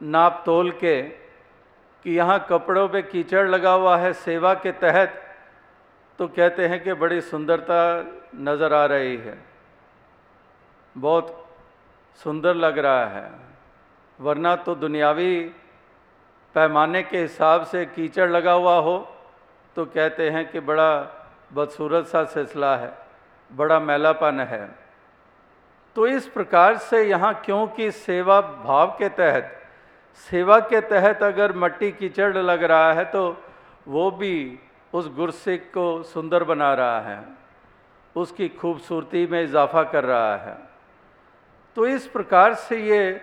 नाप 0.00 0.42
तोल 0.46 0.70
के, 0.74 1.02
कि 1.02 2.10
यहाँ 2.10 2.38
कपड़ों 2.50 2.88
पे 2.88 3.02
कीचड़ 3.02 3.48
लगा 3.48 3.72
हुआ 3.72 3.96
है 3.96 4.12
सेवा 4.14 4.54
के 4.56 4.72
तहत 4.78 5.20
तो 6.18 6.28
कहते 6.28 6.66
हैं 6.68 6.82
कि 6.82 6.92
बड़ी 6.94 7.20
सुंदरता 7.22 7.80
नज़र 8.38 8.72
आ 8.74 8.84
रही 8.86 9.16
है। 9.16 9.36
बहुत 10.96 11.36
सुंदर 12.20 12.54
लग 12.56 12.78
रहा 12.78 13.04
है, 13.08 13.30
वरना 14.18 14.54
तो 14.58 14.74
दुनियावी 14.76 15.38
पैमाने 16.54 17.02
के 17.02 17.18
हिसाब 17.18 17.64
से 17.66 17.84
कीचड़ 17.86 18.28
लगा 18.30 18.52
हुआ 18.52 18.78
हो 18.78 18.96
तो 19.76 19.84
कहते 19.86 20.28
हैं 20.30 20.50
कि 20.50 20.60
बड़ा 20.62 20.92
बदसूरत 21.54 22.06
सा 22.06 22.24
सिलसिला 22.26 22.76
है, 22.76 22.92
बड़ा 23.50 23.78
मैलापन 23.80 24.40
है। 24.42 24.68
तो 25.96 26.06
इस 26.06 26.26
प्रकार 26.28 26.76
से 26.78 27.02
यहाँ 27.02 27.32
क्योंकि 27.44 27.90
सेवा 27.92 28.40
भाव 28.40 28.96
के 28.98 29.08
तहत, 29.10 29.56
सेवा 30.30 30.58
के 30.62 30.80
तहत 30.82 31.22
अगर 31.22 31.56
मट्टी 31.56 31.90
कीचड़ 31.92 32.36
लग 32.36 32.62
रहा 32.62 32.92
है 32.92 33.04
तो 33.06 33.36
वो 33.88 34.10
भी 34.10 34.58
उस 34.92 35.08
गुरसिक 35.16 35.70
को 35.70 36.02
सुंदर 36.04 36.44
बना 36.44 36.72
रहा 36.74 37.00
है, 37.00 37.22
उसकी 38.16 38.48
खूबसूरती 38.50 39.26
में 39.26 39.42
इजाफा 39.42 39.82
कर 39.84 40.04
रहा 40.04 40.36
है। 40.38 40.56
तो 41.76 41.86
इस 41.86 42.06
प्रकार 42.08 42.54
से 42.56 42.82
ये 42.82 43.20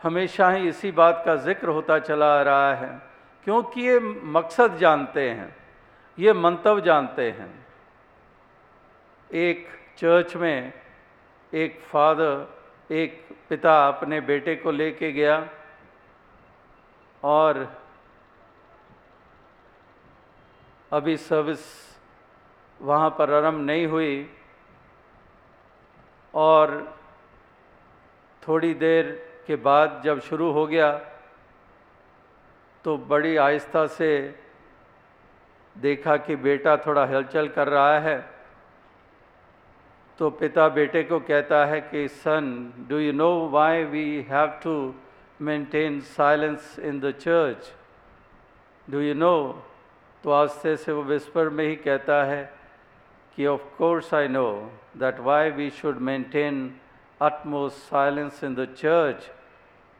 हमेशा 0.00 0.50
ही 0.50 0.68
इसी 0.68 0.90
बात 0.92 1.22
का 1.26 1.34
ज़िक्र 1.36 1.68
होता 1.68 1.98
चला 2.00 2.26
आ 2.34 2.42
रहा 2.42 2.74
है 2.74 2.90
क्योंकि 3.48 3.80
ये 3.80 3.98
मकसद 4.00 4.76
जानते 4.76 5.30
हैं, 5.30 5.56
ये 6.18 6.32
मंतव 6.32 6.80
जानते 6.80 7.30
हैं। 7.30 7.48
एक 9.30 9.68
चर्च 9.98 10.36
में 10.36 10.72
एक 11.52 11.80
फादर, 11.80 12.46
एक 12.90 13.36
पिता 13.48 13.88
अपने 13.88 14.20
बेटे 14.20 14.56
को 14.56 14.70
लेके 14.70 15.12
गया 15.12 15.48
और 17.22 17.64
अभी 20.92 21.16
सर्विस 21.16 21.66
वहाँ 22.80 23.10
पर 23.10 23.32
आरंभ 23.34 23.60
नहीं 23.60 23.86
हुई 23.86 24.30
और 26.34 26.80
थोड़ी 28.42 28.74
देर 28.74 29.12
के 29.46 29.56
बाद 29.56 30.02
जब 30.04 30.20
शुरू 30.20 30.50
हो 30.50 30.66
गया 30.66 30.98
तो 32.84 32.98
बड़ी 32.98 33.36
आहिस्ता 33.36 33.86
से 33.86 34.34
देखा 35.78 36.16
कि 36.16 36.36
बेटा 36.36 36.76
थोड़ा 36.76 37.04
हलचल 37.04 37.48
कर 37.48 37.68
रहा 37.68 37.98
है। 37.98 38.30
तो 40.18 40.30
पिता 40.30 40.68
बेटे 40.68 41.02
को 41.02 41.20
कहता 41.20 41.66
है 41.66 41.80
कि, 41.80 42.08
son, 42.08 42.72
do 42.88 42.98
you 42.98 43.12
know 43.12 43.48
why 43.48 43.84
we 43.84 44.22
have 44.22 44.46
to 44.46 44.94
maintain 45.40 46.00
silence 46.00 46.78
in 46.78 47.00
the 47.00 47.10
church? 47.10 47.72
Do 48.90 49.00
you 49.00 49.14
know? 49.14 49.64
तो 50.24 50.30
आस्ते 50.30 50.76
से 50.76 50.92
वो 50.92 51.02
विस्पर 51.02 51.48
में 51.48 51.64
ही 51.64 51.76
कहता 51.76 52.24
है 52.24 52.52
कि, 53.36 53.46
of 53.46 53.76
course 53.78 54.14
I 54.14 54.28
know 54.28 54.72
that 54.96 55.18
why 55.18 55.50
we 55.50 55.70
should 55.70 55.96
maintain 55.96 56.80
utmost 57.22 57.70
silence 57.70 58.44
in 58.44 58.54
the 58.54 58.64
church. 58.64 59.30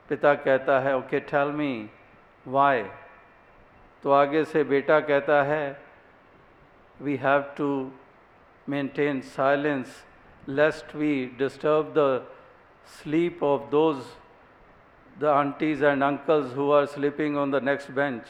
पिता 0.09 0.35
कहता 0.35 0.81
है, 0.81 0.97
ओके, 0.97 1.21
टेल 1.21 1.49
मी 1.49 1.91
वाई 2.49 2.83
तो 4.03 4.13
आगे 4.13 4.45
से 4.45 4.65
बेटा 4.65 5.01
कहता 5.01 5.43
है 5.43 5.81
we 7.01 7.17
have 7.17 7.41
to 7.41 7.91
maintain 8.69 9.21
silence 9.21 10.05
lest 10.49 10.97
we 10.97 11.27
disturb 11.39 11.95
the 11.97 12.27
sleep 12.87 13.45
of 13.45 13.63
those 13.71 14.03
the 15.19 15.25
aunties 15.25 15.85
and 15.85 16.03
uncles 16.03 16.57
who 16.57 16.73
are 16.73 16.87
sleeping 16.87 17.37
on 17.37 17.51
the 17.51 17.57
next 17.57 17.91
bench 17.91 18.23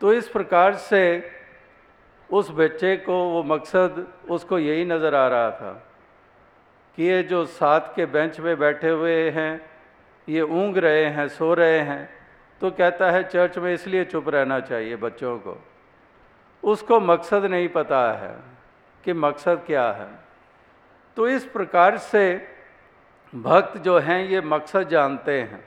तो 0.00 0.12
इस 0.12 0.28
प्रकार 0.28 0.74
से 0.74 1.30
उस 2.32 2.50
बच्चे 2.50 2.96
को, 2.96 3.12
वो 3.12 3.42
मकसद 3.42 4.06
उसको 4.30 4.58
यही 4.58 4.84
नज़र 4.84 5.14
आ 5.14 5.28
रहा 5.28 5.50
था 5.50 5.86
कि 6.96 7.04
ये 7.04 7.22
जो 7.22 7.44
साथ 7.44 7.80
के 7.80 8.06
बेंच 8.06 8.40
में 8.40 8.58
बैठे 8.58 8.88
हुए 8.88 9.30
हैं, 9.30 9.70
ये 10.28 10.40
ऊँग 10.40 10.78
रहे 10.78 11.04
हैं, 11.04 11.28
सो 11.28 11.54
रहे 11.54 11.78
हैं 11.78 12.17
तो 12.60 12.70
कहता 12.70 13.10
है, 13.10 13.22
चर्च 13.24 13.58
में 13.58 13.72
इसलिए 13.74 14.04
चुप 14.04 14.28
रहना 14.28 14.60
चाहिए 14.60 14.96
बच्चों 14.96 15.38
को। 15.38 15.56
उसको 16.62 17.00
मकसद 17.00 17.44
नहीं 17.44 17.68
पता 17.68 18.12
है 18.12 18.36
कि 19.04 19.12
मकसद 19.12 19.62
क्या 19.66 19.90
है। 19.92 20.08
तो 21.16 21.28
इस 21.28 21.44
प्रकार 21.44 21.96
से 21.98 22.48
भक्त 23.34 23.78
जो 23.78 23.98
हैं, 23.98 24.24
ये 24.24 24.40
मकसद 24.40 24.88
जानते 24.88 25.40
हैं। 25.40 25.64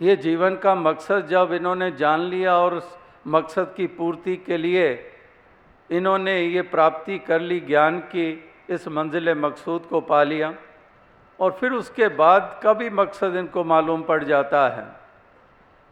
ये 0.00 0.16
जीवन 0.16 0.56
का 0.56 0.74
मकसद 0.74 1.26
जब 1.26 1.52
इन्होंने 1.52 1.90
जान 1.90 2.20
लिया 2.20 2.56
और 2.56 2.74
उस 2.74 2.96
मकसद 3.26 3.74
की 3.76 3.86
पूर्ति 3.86 4.36
के 4.36 4.56
लिए 4.56 5.12
इन्होंने 5.90 6.40
ये 6.40 6.62
प्राप्ति 6.62 7.18
कर 7.18 7.40
ली, 7.40 7.60
ज्ञान 7.60 7.98
की, 8.00 8.52
इस 8.70 8.88
मंजिल 8.88 9.34
मकसूद 9.34 9.82
को 9.82 10.00
पा 10.00 10.22
लिया 10.22 10.54
और 11.40 11.52
फिर 11.52 11.72
उसके 11.72 12.08
बाद 12.08 12.60
का 12.62 12.72
भी 12.72 12.90
मकसद 12.90 13.36
इनको 13.36 13.64
मालूम 13.64 14.02
पड़ 14.02 14.24
जाता 14.24 14.68
है। 14.68 15.05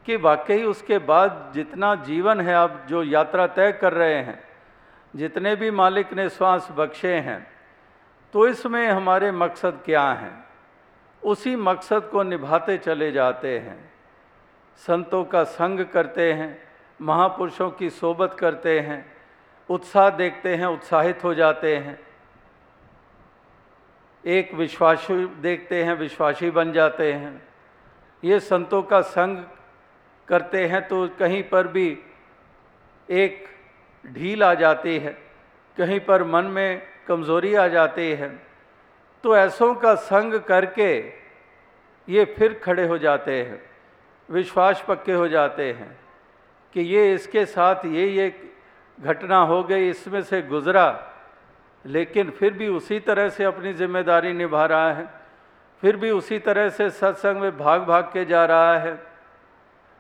कि 0.07 0.17
वाकई 0.17 0.63
उसके 0.63 0.99
बाद 0.99 1.51
जितना 1.55 1.95
जीवन 1.95 2.41
है 2.41 2.55
अब 2.55 2.85
जो 2.89 3.03
यात्रा 3.03 3.47
तय 3.47 3.73
कर 3.73 3.93
रहे 3.93 4.15
हैं, 4.15 4.43
जितने 5.15 5.55
भी 5.57 5.71
मालिक 5.71 6.13
ने 6.13 6.29
श्वास 6.29 6.69
बख्शे 6.71 7.15
हैं 7.15 7.47
तो 8.35 8.47
इसमें 8.49 8.87
हमारे 8.89 9.31
मकसद 9.33 9.81
क्या 9.85 10.03
हैं? 10.03 10.45
उसी 11.23 11.55
मकसद 11.57 12.09
को 12.13 12.23
निभाते 12.23 12.77
चले 12.79 13.11
जाते 13.13 13.59
हैं। 13.59 13.79
संतों 14.77 15.25
का 15.25 15.43
संग 15.45 15.85
करते 15.85 16.33
हैं, 16.33 16.59
महापुरुषों 17.01 17.71
की 17.71 17.91
सोबत 17.91 18.37
करते 18.39 18.79
हैं, 18.81 19.05
उत्साह 19.69 20.11
देखते 20.11 20.55
हैं, 20.57 20.67
उत्साहित 20.67 21.25
हो 21.25 21.35
जाते 21.35 21.77
हैं। 21.77 21.99
एक 24.25 24.55
विश्वासी 24.55 25.27
देखते 25.27 25.83
हैं, 25.85 25.95
विश्वासी 25.95 26.51
बन 26.51 26.73
जाते 26.73 27.13
हैं। 27.13 27.43
ये 28.25 28.41
संतों 28.41 28.83
का 28.83 29.01
संग 29.01 29.45
करते 30.29 30.67
हैं 30.67 30.87
तो 30.89 31.07
कहीं 31.19 31.43
पर 31.43 31.67
भी 31.69 31.89
एक 33.09 33.45
ढील 34.05 34.43
आ 34.43 34.53
जाती 34.55 34.99
है, 34.99 35.17
कहीं 35.77 36.01
पर 36.01 36.25
मन 36.25 36.45
में 36.47 36.83
कमज़ोरी 37.09 37.55
आ 37.55 37.67
जाती 37.69 38.11
है 38.13 38.29
तो 39.25 39.37
ऐसों 39.37 39.75
का 39.75 39.95
संग 39.95 40.35
करके 40.43 40.97
ये 42.09 42.25
फिर 42.35 42.61
खड़े 42.65 42.87
हो 42.87 42.99
जाते 42.99 43.33
हैं, 43.35 43.61
विश्वास 44.29 44.85
पक्के 44.89 45.13
हो 45.13 45.29
जाते 45.29 45.73
हैं 45.73 45.97
कि 46.75 46.81
ये 46.83 47.13
इसके 47.15 47.45
साथ 47.47 47.85
ये 47.87 48.07
ये 48.09 48.33
घटना 48.99 49.39
हो 49.39 49.63
गई, 49.65 49.89
इसमें 49.91 50.23
से 50.23 50.41
गुज़रा, 50.43 50.87
लेकिन 51.85 52.31
फिर 52.31 52.53
भी 52.53 52.69
उसी 52.71 52.99
तरह 53.01 53.29
से 53.29 53.45
अपनी 53.45 53.73
ज़िम्मेदारी 53.75 54.33
निभा 54.33 54.65
रहा 54.67 54.93
है, 54.93 55.09
फिर 55.83 55.97
भी 55.97 56.11
उसी 56.13 56.39
तरह 56.41 56.69
से 56.71 56.89
सत्संग 56.93 57.41
में 57.41 57.57
भाग 57.59 57.83
भाग 57.85 58.05
के 58.13 58.25
जा 58.25 58.45
रहा 58.45 58.79
है। 58.79 58.95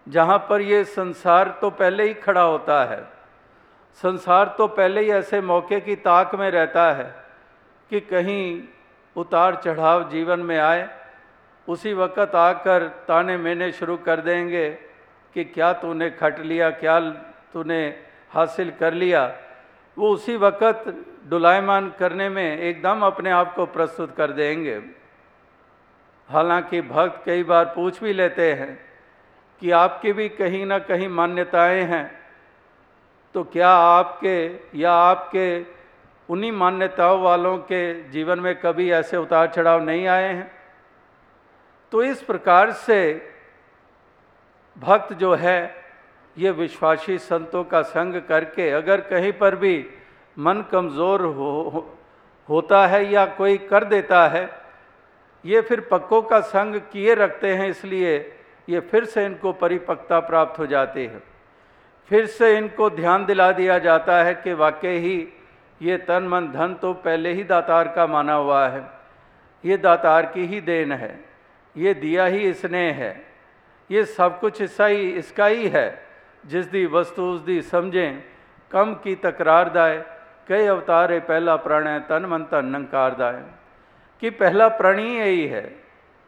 जहाँ 0.06 0.38
पर 0.48 0.60
ये 0.60 0.82
संसार 0.84 1.48
तो 1.60 1.70
पहले 1.72 2.04
ही 2.04 2.14
खड़ा 2.14 2.42
होता 2.42 2.84
है, 2.84 3.02
संसार 4.00 4.54
तो 4.58 4.66
पहले 4.68 5.00
ही 5.00 5.10
ऐसे 5.12 5.40
मौके 5.40 5.80
की 5.80 5.96
ताक 5.98 6.34
में 6.34 6.50
रहता 6.50 6.92
है 6.92 7.04
कि 7.90 8.00
कहीं 8.02 8.62
उतार 9.16 9.60
चढ़ाव 9.64 10.08
जीवन 10.10 10.40
में 10.40 10.58
आए, 10.58 10.88
उसी 11.68 11.92
वक़्त 11.94 12.34
आकर 12.34 12.86
ताने 13.08 13.36
मेने 13.36 13.70
शुरू 13.72 13.96
कर 13.98 14.20
देंगे 14.20 14.68
कि 15.36 15.44
क्या 15.44 15.72
तूने 15.72 16.10
खट 16.12 16.40
लिया, 16.40 16.70
क्या 16.70 17.00
तूने 17.52 17.82
हासिल 18.30 18.70
कर 18.70 18.92
लिया। 18.94 19.26
वो 19.96 20.10
उसी 20.10 20.36
वक़्त 20.36 20.94
डुलायमान 21.30 21.92
करने 21.98 22.28
में 22.28 22.58
एकदम 22.58 23.02
अपने 23.02 23.30
आप 23.30 23.54
को 23.54 23.66
प्रस्तुत 23.66 24.14
कर 24.16 24.32
देंगे। 24.32 24.80
हालाँकि 26.28 26.80
भक्त 26.82 27.22
कई 27.26 27.42
बार 27.44 27.64
पूछ 27.66 28.02
भी 28.02 28.12
लेते 28.12 28.52
हैं 28.52 28.78
कि 29.62 29.70
आपकी 29.70 30.12
भी 30.12 30.28
कहीं 30.28 30.64
ना 30.66 30.78
कहीं 30.78 31.08
मान्यताएँ 31.08 31.82
हैं 31.82 32.10
तो 33.34 33.44
क्या 33.44 33.68
आपके 33.68 34.36
या 34.78 34.92
आपके 34.92 35.46
उन्हीं 36.28 36.52
मान्यताओं 36.52 37.20
वालों 37.22 37.56
के 37.58 37.82
जीवन 38.10 38.40
में 38.40 38.54
कभी 38.60 38.90
ऐसे 38.90 39.16
उतार 39.16 39.46
चढ़ाव 39.46 39.82
नहीं 39.84 40.06
आए 40.06 40.32
हैं? 40.34 40.50
तो 41.92 42.02
इस 42.02 42.22
प्रकार 42.22 42.72
से 42.72 43.00
भक्त 44.76 45.12
जो 45.12 45.34
है 45.34 45.74
ये 46.36 46.50
विश्वासी 46.50 47.18
संतों 47.18 47.64
का 47.64 47.82
संग 47.82 48.20
करके 48.28 48.70
अगर 48.70 49.00
कहीं 49.00 49.32
पर 49.32 49.56
भी 49.56 49.86
मन 50.38 50.64
कमज़ोर 50.72 51.22
हो, 51.22 51.70
हो 51.74 51.98
होता 52.48 52.86
है 52.86 53.04
या 53.12 53.24
कोई 53.26 53.58
कर 53.58 53.84
देता 53.84 54.26
है 54.28 54.48
ये 55.44 55.60
फिर 55.60 55.80
पक्कों 55.80 56.22
का 56.22 56.40
संग 56.40 56.76
किए 56.92 57.14
रखते 57.14 57.54
हैं 57.54 57.68
इसलिए 57.68 58.18
ये 58.68 58.80
फिर 58.80 59.04
से 59.04 59.26
इनको 59.26 59.52
परिपक्वता 59.52 60.20
प्राप्त 60.20 60.58
हो 60.58 60.66
जाती 60.66 61.04
है। 61.04 61.22
फिर 62.08 62.26
से 62.26 62.58
इनको 62.58 62.90
ध्यान 62.90 63.26
दिला 63.26 63.52
दिया 63.52 63.78
जाता 63.78 64.22
है 64.22 64.34
कि 64.34 64.52
वाकई 64.52 64.98
ही 64.98 65.28
ये 65.82 65.96
तन 65.98 66.28
मन 66.28 66.48
धन 66.48 66.74
तो 66.74 66.92
पहले 66.92 67.32
ही 67.32 67.44
दातार 67.44 67.88
का 67.88 68.06
माना 68.06 68.34
हुआ 68.34 68.68
है। 68.68 68.90
ये 69.64 69.76
दातार 69.76 70.26
की 70.26 70.46
ही 70.46 70.60
देन 70.60 70.92
है। 70.92 71.24
ये 71.76 71.94
दिया 71.94 72.24
ही 72.24 72.38
इसने 72.38 72.92
है। 72.92 73.26
ये 73.90 74.04
सब 74.04 74.40
कुछ 74.40 74.62
इसका 74.62 74.86
ही 74.86 75.10
इसका 75.10 75.46
ही 75.46 75.68
है। 75.68 76.06
जिस 76.46 76.66
दी 76.66 76.86
वस्तु, 76.86 77.22
उस 77.22 77.40
दी 77.40 77.62
समझें, 77.62 78.22
कम 78.70 78.94
की 78.94 79.14
तकरार 79.14 79.68
दाए, 79.68 80.04
कई 80.48 80.66
अवतार 80.66 81.12
है 81.12 81.20
पहला 81.20 81.56
प्रण 81.56 81.86
है, 81.86 82.00
तन 82.00 82.26
मन 82.26 82.42
तन 82.42 82.64
नंकार 82.64 83.14
दाए। 83.14 83.42
कि 84.20 84.30
पहला 84.30 84.68
प्रण 84.68 84.98
ही 84.98 85.18
यही 85.18 85.46
है 85.46 85.62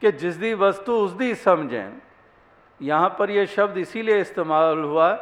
कि 0.00 0.12
जिस 0.12 0.35
दी 0.35 0.55
वस्तु, 0.55 0.93
उस 0.93 1.11
दी 1.11 1.35
समझें। 1.35 1.93
यहाँ 2.80 3.09
पर 3.18 3.30
यह 3.30 3.47
शब्द 3.47 3.78
इसीलिए 3.78 4.21
इस्तेमाल 4.21 4.78
हुआ 4.78 5.12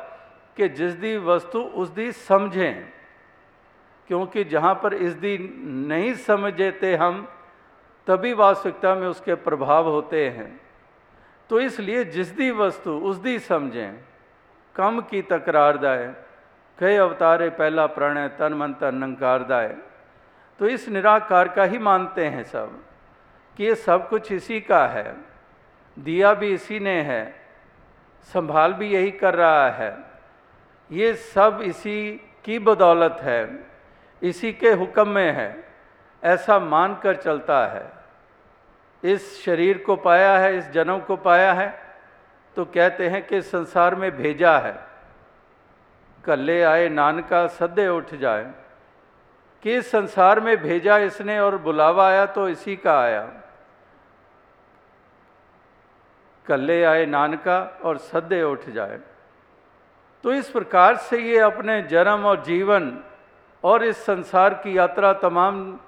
कि 0.56 0.68
जिस 0.70 0.92
दी 0.94 1.16
वस्तु 1.18 1.58
उस 1.58 1.88
दी 1.90 2.10
समझें, 2.12 2.84
क्योंकि 4.10 4.44
जहाँ 4.44 4.74
पर 4.82 4.94
इस 4.94 5.12
दी 5.14 5.36
नहीं 5.38 6.12
समझते 6.16 6.94
हम, 6.96 7.26
तभी 8.06 8.32
वास्तविकता 8.32 8.94
में 8.94 9.06
उसके 9.08 9.34
प्रभाव 9.36 9.88
होते 9.88 10.28
हैं। 10.28 10.60
तो 11.50 11.60
इसलिए 11.60 12.04
जिस 12.06 12.28
दी 12.28 12.50
वस्तु 12.52 12.90
उस 13.00 13.16
दी 13.18 13.38
समझें, 13.38 13.98
कम 14.76 15.00
की 15.00 15.22
तकरार 15.24 15.78
दाए 15.78 16.14
कई 16.78 16.96
अवतारे 16.96 17.48
पहला 17.50 17.86
प्रणय 17.88 18.28
तन 18.38 18.54
मन 18.54 18.72
तन 18.72 18.94
नंकारदाय 18.94 19.68
तो 20.60 20.66
इस 20.68 20.88
निराकार 20.88 21.48
का 21.48 21.64
ही 21.64 21.78
मानते 21.78 22.24
हैं 22.26 22.42
सब, 22.44 22.70
कि 23.56 23.64
ये 23.64 23.74
सब 23.76 24.08
कुछ 24.08 24.30
इसी 24.32 24.60
का 24.60 24.86
है, 24.86 25.16
दिया 25.96 26.32
भी 26.34 26.52
इसी 26.54 26.78
ने 26.80 27.00
है 27.02 27.43
संभाल 28.24 28.72
भी 28.72 28.88
यही 28.88 29.10
कर 29.10 29.34
रहा 29.34 29.70
है। 29.70 29.98
ये 30.92 31.14
सब 31.14 31.60
इसी 31.62 32.20
की 32.44 32.58
बदौलत 32.58 33.18
है, 33.20 33.66
इसी 34.22 34.52
के 34.52 34.70
हुक्म 34.70 35.08
में 35.08 35.32
है, 35.32 35.64
ऐसा 36.24 36.58
मान 36.58 36.94
कर 36.94 37.16
चलता 37.16 37.66
है। 37.66 37.92
इस 39.04 39.44
शरीर 39.44 39.78
को 39.78 39.96
पाया 39.96 40.38
है, 40.38 40.58
इस 40.58 40.70
जन्म 40.70 40.98
को 40.98 41.16
पाया 41.16 41.52
है 41.52 41.84
तो 42.56 42.64
कहते 42.64 43.08
हैं 43.08 43.26
कि 43.26 43.42
संसार 43.42 43.94
में 43.94 44.16
भेजा 44.16 44.58
है। 44.58 44.76
कल्ले 46.24 46.62
आए, 46.62 46.88
नानका 46.88 47.46
सदे 47.46 47.88
उठ 47.88 48.14
जाए। 48.14 48.50
कि 49.62 49.82
संसार 49.82 50.40
में 50.40 50.56
भेजा 50.56 50.98
इसने 50.98 51.40
और 51.40 51.58
बुलावा 51.58 52.08
आया 52.08 52.26
तो 52.26 52.48
इसी 52.48 52.76
का 52.76 53.00
आया। 53.00 53.32
कल्ले 56.46 56.82
आए 56.84 57.06
नानका 57.06 57.58
और 57.84 57.98
सदे 57.98 58.42
उठ 58.42 58.68
जाए। 58.68 58.98
तो 60.24 60.32
इस 60.32 60.50
प्रकार 60.50 60.96
से 60.96 61.18
ये 61.20 61.38
अपने 61.38 61.80
जन्म 61.82 62.24
और 62.26 62.42
जीवन 62.44 62.92
और 63.64 63.84
इस 63.84 64.04
संसार 64.04 64.54
की 64.54 64.76
यात्रा 64.78 65.12
तमाम 65.12 65.78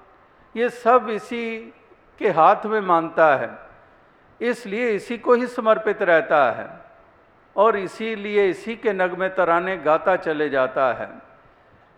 ये 0.55 0.69
सब 0.69 1.07
इसी 1.09 1.57
के 2.19 2.29
हाथ 2.29 2.65
में 2.65 2.79
मानता 2.81 3.35
है। 3.35 3.49
इसलिए 4.41 4.89
इसी 4.91 5.17
को 5.17 5.33
ही 5.33 5.47
समर्पित 5.47 6.01
रहता 6.01 6.51
है 6.51 6.67
और 7.55 7.77
इसीलिए 7.77 8.47
इसी 8.49 8.75
के 8.75 8.93
नगमे 8.93 9.29
तराने 9.29 9.77
गाता 9.77 10.15
चले 10.15 10.49
जाता 10.49 10.91
है। 10.93 11.09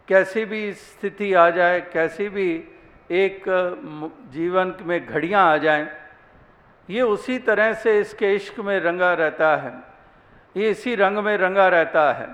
कैसी 0.07 0.45
भी 0.45 0.73
स्थिति 0.73 1.33
आ 1.33 1.49
जाए, 1.49 1.79
कैसी 1.93 2.29
भी 2.29 2.51
एक 3.11 3.43
जीवन 4.33 4.73
में 4.81 5.05
घड़ियाँ 5.05 5.45
आ 5.45 5.57
जाएँ 5.57 5.87
ये 6.89 7.01
उसी 7.01 7.37
तरह 7.39 7.73
से 7.73 7.99
इसके 7.99 8.35
इश्क 8.35 8.59
में 8.59 8.79
रंगा 8.79 9.13
रहता 9.13 9.55
है। 9.55 9.73
ये 10.57 10.69
इसी 10.69 10.95
रंग 10.95 11.17
में 11.17 11.37
रंगा 11.37 11.67
रहता 11.67 12.13
है। 12.13 12.27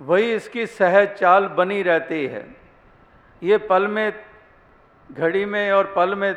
वही 0.00 0.34
इसकी 0.34 0.66
सहज 0.66 1.08
चाल 1.08 1.46
बनी 1.46 1.82
रहती 1.82 2.26
है। 2.26 2.56
ये 3.42 3.58
पल 3.58 3.86
में, 3.86 4.12
घड़ी 5.12 5.44
में 5.44 5.72
और 5.72 5.92
पल 5.96 6.14
में 6.14 6.36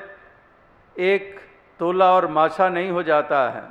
एक 0.99 1.39
तोला 1.79 2.13
और 2.13 2.27
माछा 2.27 2.69
नहीं 2.69 2.91
हो 2.91 3.03
जाता 3.03 3.49
है। 3.49 3.63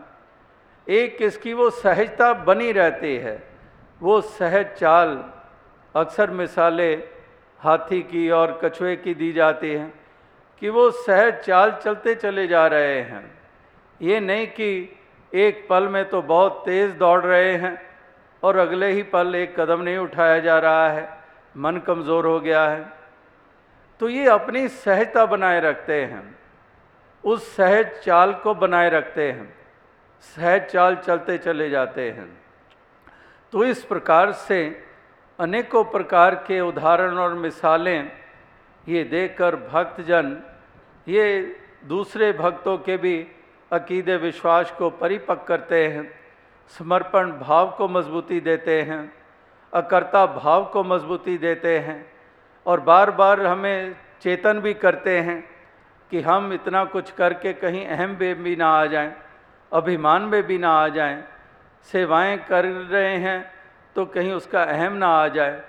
एक 0.88 1.16
इसकी 1.20 1.52
वो 1.52 1.70
सहजता 1.70 2.32
बनी 2.34 2.72
रहती 2.72 3.16
है। 3.16 3.42
वो 4.00 4.20
सहज 4.20 4.66
चाल 4.66 5.24
अक्सर 5.94 6.30
मिसालें 6.30 7.02
हाथी 7.58 8.02
की 8.02 8.30
और 8.30 8.60
कछुए 8.64 8.96
की 8.96 9.14
दी 9.14 9.32
जाती 9.32 9.72
हैं 9.72 9.92
कि 10.58 10.68
वो 10.68 10.90
सहज 10.90 11.34
चाल 11.34 11.72
चलते 11.84 12.14
चले 12.14 12.46
जा 12.46 12.66
रहे 12.66 13.00
हैं। 13.00 13.35
ये 14.00 14.20
नहीं 14.20 14.46
कि 14.46 14.98
एक 15.32 15.66
पल 15.70 15.88
में 15.88 16.08
तो 16.08 16.22
बहुत 16.22 16.62
तेज़ 16.66 16.92
दौड़ 16.92 17.22
रहे 17.24 17.52
हैं 17.52 17.78
और 18.42 18.56
अगले 18.56 18.90
ही 18.92 19.02
पल 19.02 19.34
एक 19.34 19.58
कदम 19.60 19.80
नहीं 19.80 19.96
उठाया 19.98 20.38
जा 20.38 20.58
रहा 20.58 20.88
है। 20.88 21.08
मन 21.56 21.76
कमज़ोर 21.76 22.26
हो 22.26 22.40
गया 22.40 22.66
है। 22.68 22.84
तो 24.00 24.08
ये 24.08 24.26
अपनी 24.28 24.68
सहजता 24.68 25.26
बनाए 25.26 25.60
रखते 25.60 26.00
हैं। 26.04 26.24
उस 27.24 27.54
सहज 27.56 27.86
चाल 28.04 28.32
को 28.34 28.54
बनाए 28.54 28.90
रखते 28.90 29.30
हैं। 29.32 29.54
सहज 30.36 30.62
चाल 30.62 30.96
चलते 30.96 31.38
चले 31.38 31.70
जाते 31.70 32.10
हैं। 32.10 32.28
तो 33.52 33.64
इस 33.64 33.84
प्रकार 33.84 34.32
से 34.32 34.58
अनेकों 35.38 35.84
प्रकार 35.84 36.34
के 36.34 36.60
उदाहरण 36.60 37.18
और 37.18 37.34
मिसालें 37.34 38.10
ये 38.86 39.04
देखकर 39.04 39.56
भक्तजन, 39.56 40.36
ये 41.06 41.56
दूसरे 41.84 42.32
भक्तों 42.32 42.76
के 42.78 42.96
भी 42.96 43.16
अकीदे 43.72 44.16
विश्वास 44.16 44.70
को 44.70 44.90
परिपक्व 44.90 45.44
करते 45.44 45.86
हैं 45.88 46.10
समर्पण 46.78 47.30
भाव 47.32 47.70
को 47.70 47.88
मजबूती 47.88 48.40
देते 48.40 48.82
हैं 48.82 49.12
अकर्ता 49.72 50.26
भाव 50.26 50.64
को 50.64 50.84
मजबूती 50.84 51.38
देते 51.38 51.78
हैं 51.78 52.14
और 52.66 52.80
बार 52.80 53.10
बार 53.10 53.40
हमें 53.46 53.96
चेतन 54.22 54.60
भी 54.60 54.74
करते 54.74 55.18
हैं 55.18 55.40
कि 56.10 56.20
हम 56.20 56.52
इतना 56.52 56.84
कुछ 56.84 57.10
करके 57.10 57.52
कहीं 57.52 57.86
अहम 57.86 58.16
में 58.20 58.42
भी 58.42 58.56
ना 58.56 58.68
आ 58.68 58.86
जाएँ, 58.86 59.12
अभिमान 59.72 60.22
में 60.22 60.42
भी 60.42 60.58
ना 60.58 60.70
आ 60.70 60.88
जाएँ, 60.88 61.22
सेवाएँ 61.88 62.36
कर 62.38 62.64
रहे 62.64 63.16
हैं 63.16 63.52
तो 63.96 64.04
कहीं 64.06 64.32
उसका 64.32 64.62
अहम 64.62 64.92
ना 64.92 65.08
आ 65.08 65.28
जाए। 65.28 65.62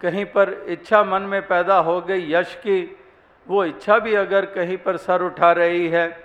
कहीं 0.00 0.24
पर 0.24 0.52
इच्छा 0.68 1.04
मन 1.04 1.22
में 1.22 1.40
पैदा 1.42 1.78
हो 1.78 2.00
गई 2.00 2.32
यश 2.32 2.54
की 2.54 2.96
वो 3.46 3.64
इच्छा 3.64 3.98
भी 3.98 4.14
अगर 4.14 4.46
कहीं 4.46 4.76
पर 4.76 4.96
सर 4.96 5.22
उठा 5.22 5.52
रही 5.52 5.88
है 5.88 6.23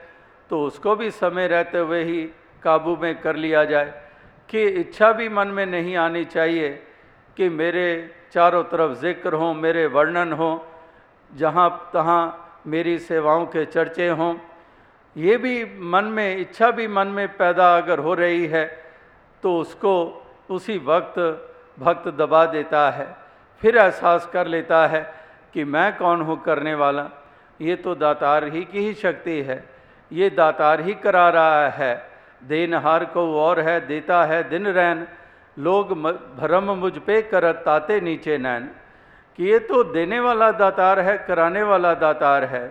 तो 0.50 0.62
उसको 0.66 0.96
भी 0.96 1.10
समय 1.12 1.48
रहते 1.48 1.78
हुए 1.80 2.04
ही 2.04 2.22
काबू 2.64 2.96
में 2.96 3.16
कर 3.22 3.36
लिया 3.36 3.64
जाए 3.66 3.94
कि 4.50 4.64
इच्छा 4.80 5.12
भी 5.14 5.30
मन 5.30 5.48
में 5.48 5.66
नहीं 5.68 5.96
आनी 5.98 6.24
चाहिए 6.26 6.70
कि 7.38 7.50
मेरे 7.52 7.88
चारों 8.34 8.64
तरफ़ 8.64 8.98
ज़िक्र 9.02 9.34
हों, 9.34 9.54
मेरे 9.54 9.86
वर्णन 9.88 10.34
हों, 10.34 10.58
जहाँ 11.32 11.70
तहाँ 11.94 12.62
मेरी 12.68 12.98
सेवाओं 13.00 13.46
के 13.46 13.66
चर्चे 13.68 14.08
हों। 14.10 14.34
ये 15.16 15.38
भी 15.38 15.64
मन 15.82 16.06
में, 16.06 16.38
इच्छा 16.38 16.72
भी 16.72 16.88
मन 16.88 17.08
में 17.08 17.28
पैदा 17.38 17.76
अगर 17.78 18.00
हो 18.00 18.14
रही 18.14 18.46
है 18.48 18.66
तो 19.44 19.58
उसको 19.58 19.96
उसी 20.50 20.78
वक्त 20.86 21.20
भक्त 21.80 22.08
दबा 22.10 22.46
देता 22.48 22.90
है, 22.92 23.08
फिर 23.62 23.78
एहसास 23.78 24.30
कर 24.34 24.48
लेता 24.48 24.86
है 24.88 25.02
कि 25.54 25.64
मैं 25.66 25.98
कौन 25.98 26.22
हूँ 26.22 26.42
करने 26.44 26.74
वाला। 26.76 27.10
ये 27.60 27.76
तो 27.76 27.96
दातार 27.96 28.44
ही 28.46 28.64
की 28.64 28.80
ही 28.80 28.94
शक्ति 28.96 29.42
है। 29.42 29.64
ये 30.12 30.30
दातार 30.30 30.82
ही 30.82 30.93
करा 30.95 31.30
रहा 31.30 31.67
है। 31.69 31.93
देनहार 32.43 33.06
को 33.06 33.24
और 33.39 33.60
है, 33.60 33.80
देता 33.88 34.24
है 34.26 34.41
दिन 34.50 34.67
रैन। 34.67 35.08
लोग 35.58 35.93
भरम 36.38 36.72
मुझ 36.74 36.93
पे 36.98 37.22
करत 37.22 37.62
ताते 37.65 38.00
नीचे 38.02 38.38
नैन। 38.38 38.69
कि 39.39 39.45
ये 39.45 39.60
तो 39.60 39.84
देने 39.84 40.19
वाला 40.19 40.52
दातार 40.52 41.00
है, 41.00 41.17
कराने 41.17 41.63
वाला 41.63 41.93
दातार 41.93 42.43
है। 42.45 42.63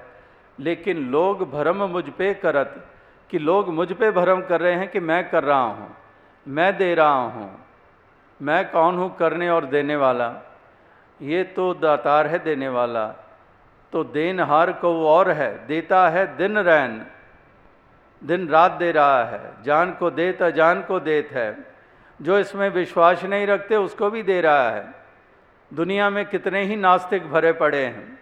लेकिन 0.58 0.98
लोग 1.10 1.50
भरम 1.50 1.82
मुझ 1.84 2.04
पे 2.08 2.32
करत, 2.34 2.74
कि 3.30 3.38
लोग 3.38 3.68
मुझ 3.68 3.92
पे 3.92 4.10
भरम 4.10 4.40
कर 4.40 4.60
रहे 4.60 4.74
हैं 4.74 4.88
कि 4.88 5.00
मैं 5.00 5.28
कर 5.30 5.44
रहा 5.44 5.60
हूँ, 5.60 5.88
मैं 6.46 6.76
दे 6.76 6.94
रहा 6.94 7.24
हूँ, 7.28 7.50
मैं 8.40 8.70
कौन 8.70 8.96
हूँ 8.96 9.16
करने 9.16 9.50
और 9.50 9.64
देने 9.66 9.96
वाला? 9.96 10.28
ये 11.20 11.42
तो 11.52 11.72
दातार 11.74 12.26
है 12.26 12.38
देने 12.38 12.68
वाला। 12.68 13.06
तो 13.92 14.02
देनहार 14.04 14.72
को 14.72 14.90
और 15.06 15.30
है, 15.30 15.66
देता 15.66 16.08
है 16.08 16.26
दिन 16.36 16.58
रैन। 16.58 17.00
दिन 18.24 18.48
रात 18.48 18.72
दे 18.72 18.92
रहा 18.92 19.24
है। 19.24 19.62
जान 19.62 19.92
को 19.92 20.10
देत 20.10 20.42
अजान 20.42 20.82
को 20.82 21.00
देत 21.00 21.28
है। 21.32 21.56
जो 22.22 22.38
इसमें 22.38 22.68
विश्वास 22.70 23.24
नहीं 23.24 23.46
रखते, 23.46 23.76
उसको 23.76 24.10
भी 24.10 24.22
दे 24.22 24.40
रहा 24.40 24.70
है। 24.70 24.94
दुनिया 25.74 26.10
में 26.10 26.26
कितने 26.26 26.62
ही 26.62 26.76
नास्तिक 26.76 27.30
भरे 27.30 27.52
पड़े 27.52 27.84
हैं, 27.84 28.18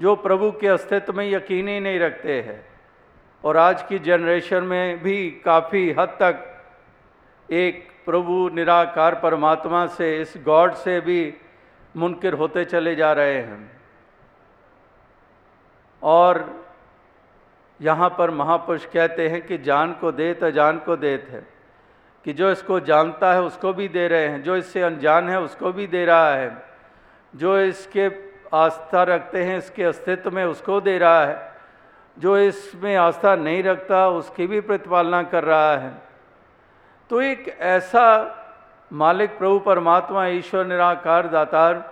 जो 0.00 0.16
प्रभु 0.16 0.52
के 0.52 0.68
अस्तित्व 0.68 1.12
में 1.12 1.30
यकीन 1.30 1.68
ही 1.68 1.80
नहीं 1.80 2.00
रखते 2.00 2.40
हैं। 2.40 2.66
और 3.44 3.56
आज 3.56 3.82
की 3.82 3.98
जनरेशन 3.98 4.64
में 4.64 5.02
भी 5.02 5.30
काफ़ी 5.30 5.92
हद 5.92 6.08
तक 6.08 6.64
एक 7.50 7.88
प्रभु 8.06 8.50
निराकार 8.54 9.14
परमात्मा 9.14 9.86
से, 9.86 10.20
इस 10.20 10.34
गॉड 10.38 10.72
से 10.74 11.00
भी 11.00 11.34
मुनकर 11.96 12.32
होते 12.32 12.64
चले 12.64 12.94
जा 12.94 13.12
रहे 13.12 13.36
हैं। 13.36 13.80
और 16.02 16.61
यहाँ 17.82 18.08
पर 18.18 18.30
महापुरुष 18.30 18.84
कहते 18.86 19.28
हैं 19.28 19.40
कि 19.46 19.58
जान 19.58 19.92
को 20.00 20.12
देत 20.12 20.44
अजान 20.44 20.78
को 20.78 20.96
देत 20.96 21.26
है 21.30 21.46
कि 22.26 22.32
जो 22.32 22.50
इसको 22.50 22.78
जानता 22.80 23.32
है 23.32 23.42
उसको 23.42 23.72
भी 23.72 23.88
दे 23.88 24.06
रहे 24.08 24.26
हैं, 24.28 24.42
जो 24.42 24.56
इससे 24.56 24.82
अनजान 24.82 25.28
है 25.28 25.40
उसको 25.40 25.72
भी 25.72 25.86
दे 25.86 26.04
रहा 26.04 26.34
है, 26.34 26.50
जो 27.34 27.58
इसके 27.60 28.06
आस्था 28.54 29.02
रखते 29.04 29.42
हैं 29.44 29.56
इसके 29.58 29.84
अस्तित्व 29.84 30.30
में 30.30 30.44
उसको 30.44 30.80
दे 30.80 30.96
रहा 30.98 31.24
है, 31.24 31.52
जो 32.16 32.38
इसमें 32.38 32.94
आस्था 32.96 33.34
नहीं 33.36 33.62
रखता 33.62 34.08
उसकी 34.10 34.46
भी 34.46 34.60
प्रतिपालना 34.60 35.22
कर 35.24 35.44
रहा 35.44 35.76
है। 35.76 35.92
तो 37.10 37.20
एक 37.22 37.48
ऐसा 37.60 38.06
मालिक 38.92 39.38
प्रभु 39.38 39.58
परमात्मा 39.58 40.26
ईश्वर 40.28 40.66
निराकार 40.66 41.28
दातार, 41.28 41.84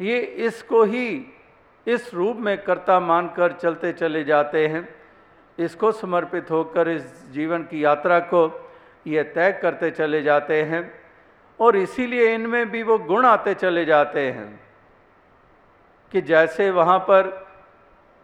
ये 0.00 0.18
इसको 0.18 0.82
ही 0.84 1.08
इस 1.86 2.14
रूप 2.14 2.36
में 2.36 2.62
कर्ता 2.62 3.00
मानकर 3.00 3.52
चलते 3.52 3.92
चले 3.92 4.24
जाते 4.24 4.66
हैं। 4.68 4.88
इसको 5.58 5.92
समर्पित 5.92 6.50
होकर 6.50 6.88
इस 6.88 7.30
जीवन 7.30 7.62
की 7.62 7.84
यात्रा 7.84 8.18
को 8.20 8.70
ये 9.06 9.22
तय 9.22 9.52
करते 9.52 9.90
चले 9.90 10.22
जाते 10.22 10.62
हैं 10.62 11.00
और 11.60 11.76
इसीलिए 11.76 12.34
इनमें 12.34 12.70
भी 12.70 12.82
वो 12.82 12.98
गुण 12.98 13.26
आते 13.26 13.54
चले 13.54 13.84
जाते 13.84 14.30
हैं 14.30 14.60
कि 16.12 16.20
जैसे 16.20 16.70
वहाँ 16.70 16.98
पर 16.98 17.26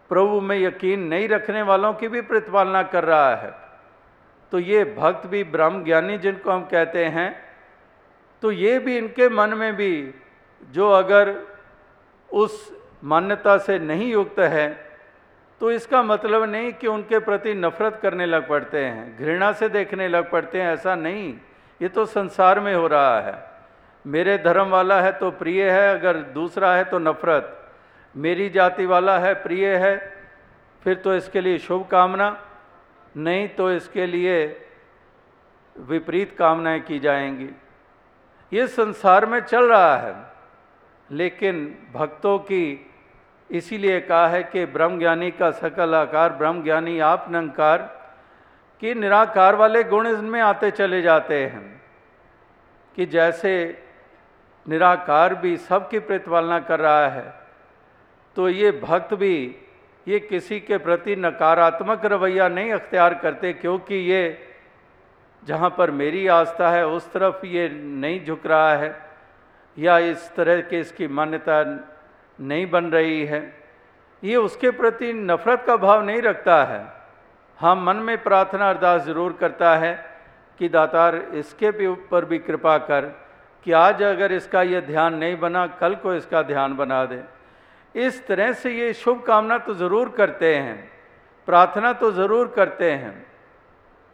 प्रभु 0.08 0.40
में 0.40 0.58
यकीन 0.58 1.00
नहीं 1.00 1.28
रखने 1.28 1.62
वालों 1.62 1.92
की 1.94 2.08
भी 2.08 2.20
प्रतिपालना 2.20 2.82
कर 2.82 3.04
रहा 3.04 3.36
है 3.36 3.52
तो 4.52 4.58
ये 4.58 4.84
भक्त 4.84 5.26
भी, 5.26 5.44
ब्रह्म 5.44 5.84
ज्ञानी 5.84 6.18
जिनको 6.18 6.50
हम 6.50 6.64
कहते 6.64 7.04
हैं 7.04 7.36
तो 8.42 8.50
ये 8.52 8.78
भी 8.78 8.98
इनके 8.98 9.28
मन 9.28 9.54
में 9.54 9.76
भी, 9.76 10.14
जो 10.70 10.90
अगर 10.90 11.42
उस 12.32 12.85
मान्यता 13.02 13.56
से 13.58 13.78
नहीं 13.78 14.10
युक्त 14.12 14.38
है 14.38 14.68
तो 15.60 15.70
इसका 15.72 16.02
मतलब 16.02 16.42
नहीं 16.44 16.72
कि 16.72 16.86
उनके 16.86 17.18
प्रति 17.18 17.54
नफरत 17.54 17.98
करने 18.02 18.26
लग 18.26 18.48
पड़ते 18.48 18.84
हैं, 18.84 19.16
घृणा 19.18 19.52
से 19.52 19.68
देखने 19.68 20.08
लग 20.08 20.30
पड़ते 20.30 20.60
हैं, 20.60 20.72
ऐसा 20.72 20.94
नहीं। 20.94 21.32
ये 21.80 21.88
तो 21.88 22.04
संसार 22.06 22.60
में 22.60 22.74
हो 22.74 22.86
रहा 22.86 23.20
है। 23.20 23.34
मेरे 24.04 24.36
धर्म 24.38 24.68
वाला 24.68 25.00
है 25.00 25.12
तो 25.12 25.30
प्रिय 25.30 25.70
है, 25.70 25.98
अगर 25.98 26.16
दूसरा 26.34 26.74
है 26.74 26.84
तो 26.84 26.98
नफरत। 26.98 27.52
मेरी 28.14 28.48
जाति 28.50 28.86
वाला 28.86 29.18
है 29.18 29.32
प्रिय 29.34 29.66
है, 29.76 29.96
फिर 30.82 30.94
तो 30.94 31.14
इसके 31.14 31.40
लिए 31.40 31.58
शुभ 31.58 31.86
कामना 31.86 32.36
नहीं 33.16 33.48
तो 33.48 33.70
इसके 33.72 34.06
लिए 34.06 34.46
विपरीत 35.76 36.36
कामनाएँ 36.38 36.80
की 36.80 36.98
जाएँगी। 36.98 37.50
ये 38.52 38.66
संसार 38.66 39.26
में 39.26 39.40
चल 39.40 39.64
रहा 39.64 39.96
है। 39.96 40.14
लेकिन 41.10 41.66
भक्तों 41.94 42.38
की 42.38 42.90
इसीलिए 43.50 44.00
कहा 44.00 44.26
है 44.28 44.42
कि 44.44 44.64
ब्रह्म 44.66 44.98
ज्ञानी 44.98 45.30
का 45.30 45.50
सकल 45.50 45.94
आकार 45.94 46.32
ब्रह्म 46.32 46.62
ज्ञानी 46.62 46.98
आप 47.00 47.26
नंकार 47.30 47.82
कि 48.82 48.94
निराकार 48.94 49.54
वाले 49.54 49.82
गुण 49.84 50.06
इनमें 50.08 50.40
आते 50.40 50.70
चले 50.70 51.00
जाते 51.02 51.42
हैं, 51.44 51.82
कि 52.96 53.06
जैसे 53.06 53.52
निराकार 54.66 55.34
भी 55.34 55.56
सबकी 55.58 55.98
प्रतिपालना 56.00 56.58
कर 56.60 56.80
रहा 56.80 57.06
है 57.08 57.34
तो 58.36 58.48
ये 58.48 58.70
भक्त 58.82 59.14
भी 59.14 59.36
ये 60.06 60.18
किसी 60.20 60.60
के 60.60 60.78
प्रति 60.78 61.16
नकारात्मक 61.16 62.04
रवैया 62.04 62.48
नहीं 62.48 62.72
अख्तियार 62.72 63.14
करते, 63.14 63.52
क्योंकि 63.52 63.94
ये 63.94 64.38
जहाँ 65.42 65.70
पर 65.78 65.90
मेरी 65.92 66.26
आस्था 66.28 66.70
है, 66.70 66.86
उस 66.86 67.12
तरफ़ 67.12 67.46
ये 67.46 67.68
नहीं 67.68 68.24
झुक 68.24 68.46
रहा 68.46 68.74
है। 68.74 69.05
या 69.76 69.98
इस 70.00 70.30
तरह 70.36 70.60
के 70.62 70.80
इसकी 70.80 71.08
मान्यता 71.08 71.62
नहीं 72.38 72.66
बन 72.70 72.84
रही 72.86 73.24
है, 73.26 73.40
ये 74.22 74.36
उसके 74.38 74.70
प्रति 74.72 75.12
नफरत 75.12 75.64
का 75.66 75.76
भाव 75.78 76.04
नहीं 76.04 76.22
रखता 76.22 76.62
है। 76.64 76.80
हाँ 77.58 77.74
मन 77.76 77.96
में 77.98 78.22
प्रार्थना 78.22 78.68
अरदास 78.70 79.02
ज़रूर 79.04 79.32
करता 79.40 79.76
है 79.76 79.94
कि 80.60 80.68
दातार 80.68 81.16
इसके 81.34 81.70
भी 81.70 81.86
ऊपर 81.86 82.24
भी 82.24 82.38
कृपा 82.40 82.76
कर 82.80 83.04
कि 83.66 83.72
आज 83.74 84.02
अगर 84.04 84.32
इसका 84.32 84.62
यह 84.62 84.80
ध्यान 84.82 85.14
नहीं 85.14 85.38
बना, 85.38 85.66
कल 85.66 85.94
को 85.94 86.14
इसका 86.14 86.42
ध्यान 86.44 86.76
बना 86.76 87.04
दे। 87.04 87.22
इस 87.94 88.26
तरह 88.26 88.52
से 88.52 88.72
ये 88.72 88.92
शुभ 88.94 89.22
कामना 89.22 89.58
तो 89.58 89.74
ज़रूर 89.74 90.08
करते 90.08 90.54
हैं, 90.54 90.92
प्रार्थना 91.48 91.92
तो 91.94 92.10
ज़रूर 92.12 92.52
करते 92.56 92.90
हैं। 92.92 93.26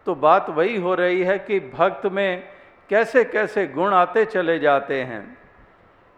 तो 0.06 0.14
बात 0.16 0.50
वही 0.50 0.76
हो 0.76 0.94
रही 0.94 1.22
है 1.22 1.38
कि 1.40 1.58
भक्त 1.74 2.06
में 2.08 2.42
कैसे 2.90 3.24
कैसे 3.26 3.66
गुण 3.68 3.92
आते 3.94 4.24
चले 4.26 4.58
जाते 4.58 5.02
हैं। 5.02 5.22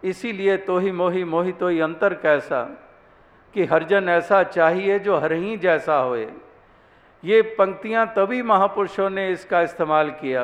इसीलिए 0.05 0.57
तो 0.57 0.79
ही 0.79 0.90
मोही 0.93 1.25
मोही 1.25 1.53
तो 1.53 1.69
ही 1.69 1.81
अंतर 1.81 2.14
कैसा 2.14 2.62
कि 3.55 3.64
हरजन 3.64 4.09
ऐसा 4.09 4.43
चाहिए 4.43 4.99
जो 4.99 5.17
हर 5.19 5.33
ही 5.33 5.57
जैसा 5.57 5.97
होए। 5.97 6.29
ये 7.23 7.40
पंक्तियाँ 7.59 8.07
तभी 8.17 8.43
महापुरुषों 8.43 9.11
ने 9.11 9.29
इसका 9.31 9.61
इस्तेमाल 9.61 10.11
किया 10.11 10.43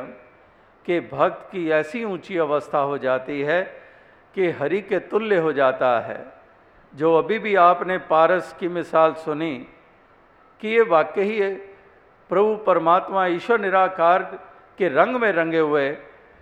कि 0.87 1.01
भक्त 1.01 1.49
की 1.53 1.69
ऐसी 1.71 2.05
ऊँची 2.05 2.37
अवस्था 2.39 2.79
हो 2.79 2.99
जाती 2.99 3.41
है 3.41 3.63
कि 4.35 4.51
हरि 4.51 4.81
के 4.81 4.99
तुल्य 4.99 5.37
हो 5.37 5.53
जाता 5.53 5.99
है। 6.01 6.25
जो 6.95 7.15
अभी 7.15 7.39
भी 7.39 7.55
आपने 7.55 7.99
पारस 7.99 8.55
की 8.61 8.69
मिसाल 8.69 9.13
सुनी 9.15 9.55
कि 10.61 10.69
ये 10.69 10.83
वाकई 10.83 11.23
ही, 11.23 11.41
प्रभु 12.31 12.57
परमात्मा 12.57 13.27
ईश्वर 13.27 13.61
निराकार 13.61 14.23
के 14.79 14.89
रंग 14.89 15.17
में 15.17 15.31
रंगे 15.33 15.59
हुए, 15.59 15.97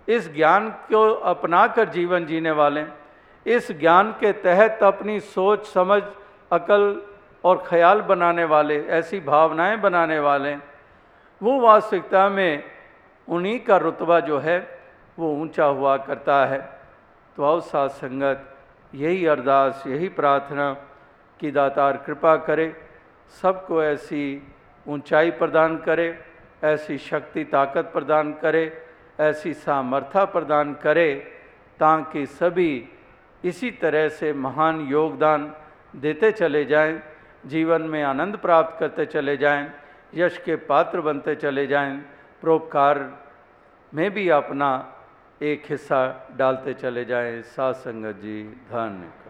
इस 0.07 0.33
ज्ञान 0.35 0.69
को 0.69 1.03
अपनाकर 1.11 1.89
जीवन 1.89 2.25
जीने 2.25 2.51
वाले। 2.51 2.83
इस 3.45 3.71
ज्ञान 3.71 4.11
के 4.11 4.31
तहत 4.31 4.83
अपनी 4.83 5.19
सोच, 5.19 5.65
समझ, 5.65 6.03
अकल 6.51 7.01
और 7.43 7.63
ख्याल 7.67 8.01
बनाने 8.01 8.43
वाले, 8.43 8.85
ऐसी 8.85 9.19
भावनाएँ 9.19 9.77
बनाने 9.77 10.19
वाले, 10.19 10.55
वो 11.43 11.59
वास्तविकता 11.59 12.29
में 12.29 12.63
उन्हीं 13.29 13.59
का 13.59 13.77
रुतबा 13.77 14.19
जो 14.19 14.39
है, 14.39 14.79
वो 15.19 15.33
ऊँचा 15.33 15.65
हुआ 15.65 15.97
करता 15.97 16.45
है। 16.45 16.79
तो 17.37 17.43
आओ 17.43 17.59
संगत, 17.59 18.55
यही 18.95 19.25
अरदास, 19.25 19.83
यही 19.87 20.09
प्रार्थना 20.09 20.73
कि 21.39 21.51
दातार 21.51 21.97
कृपा 21.97 22.35
करे, 22.35 22.75
सबको 23.41 23.83
ऐसी 23.83 24.53
ऊंचाई 24.87 25.31
प्रदान 25.31 25.77
करे, 25.77 26.19
ऐसी 26.63 26.97
शक्ति, 26.97 27.43
ताकत 27.43 27.89
प्रदान 27.93 28.33
करे, 28.33 28.83
ऐसी 29.19 29.53
सामर्थ्य 29.53 30.25
प्रदान 30.25 30.73
करे, 30.73 31.15
ताकि 31.79 32.25
सभी 32.25 32.89
इसी 33.43 33.71
तरह 33.71 34.07
से 34.09 34.33
महान 34.33 34.81
योगदान 34.87 35.53
देते 35.95 36.31
चले 36.31 36.63
जाएँ, 36.65 37.01
जीवन 37.45 37.81
में 37.81 38.03
आनंद 38.03 38.37
प्राप्त 38.37 38.79
करते 38.79 39.05
चले 39.05 39.37
जाएँ, 39.37 39.69
यश 40.15 40.37
के 40.45 40.55
पात्र 40.67 41.01
बनते 41.01 41.35
चले 41.35 41.65
जाएँ, 41.67 41.97
परोपकार 42.43 42.97
में 43.93 44.09
भी 44.11 44.27
अपना 44.29 44.71
एक 45.41 45.63
हिस्सा 45.69 46.01
डालते 46.37 46.73
चले 46.73 47.05
जाएँ। 47.05 47.41
सात 47.41 47.75
संगत 47.75 48.15
जी 48.21 48.43
धन्य 48.71 49.28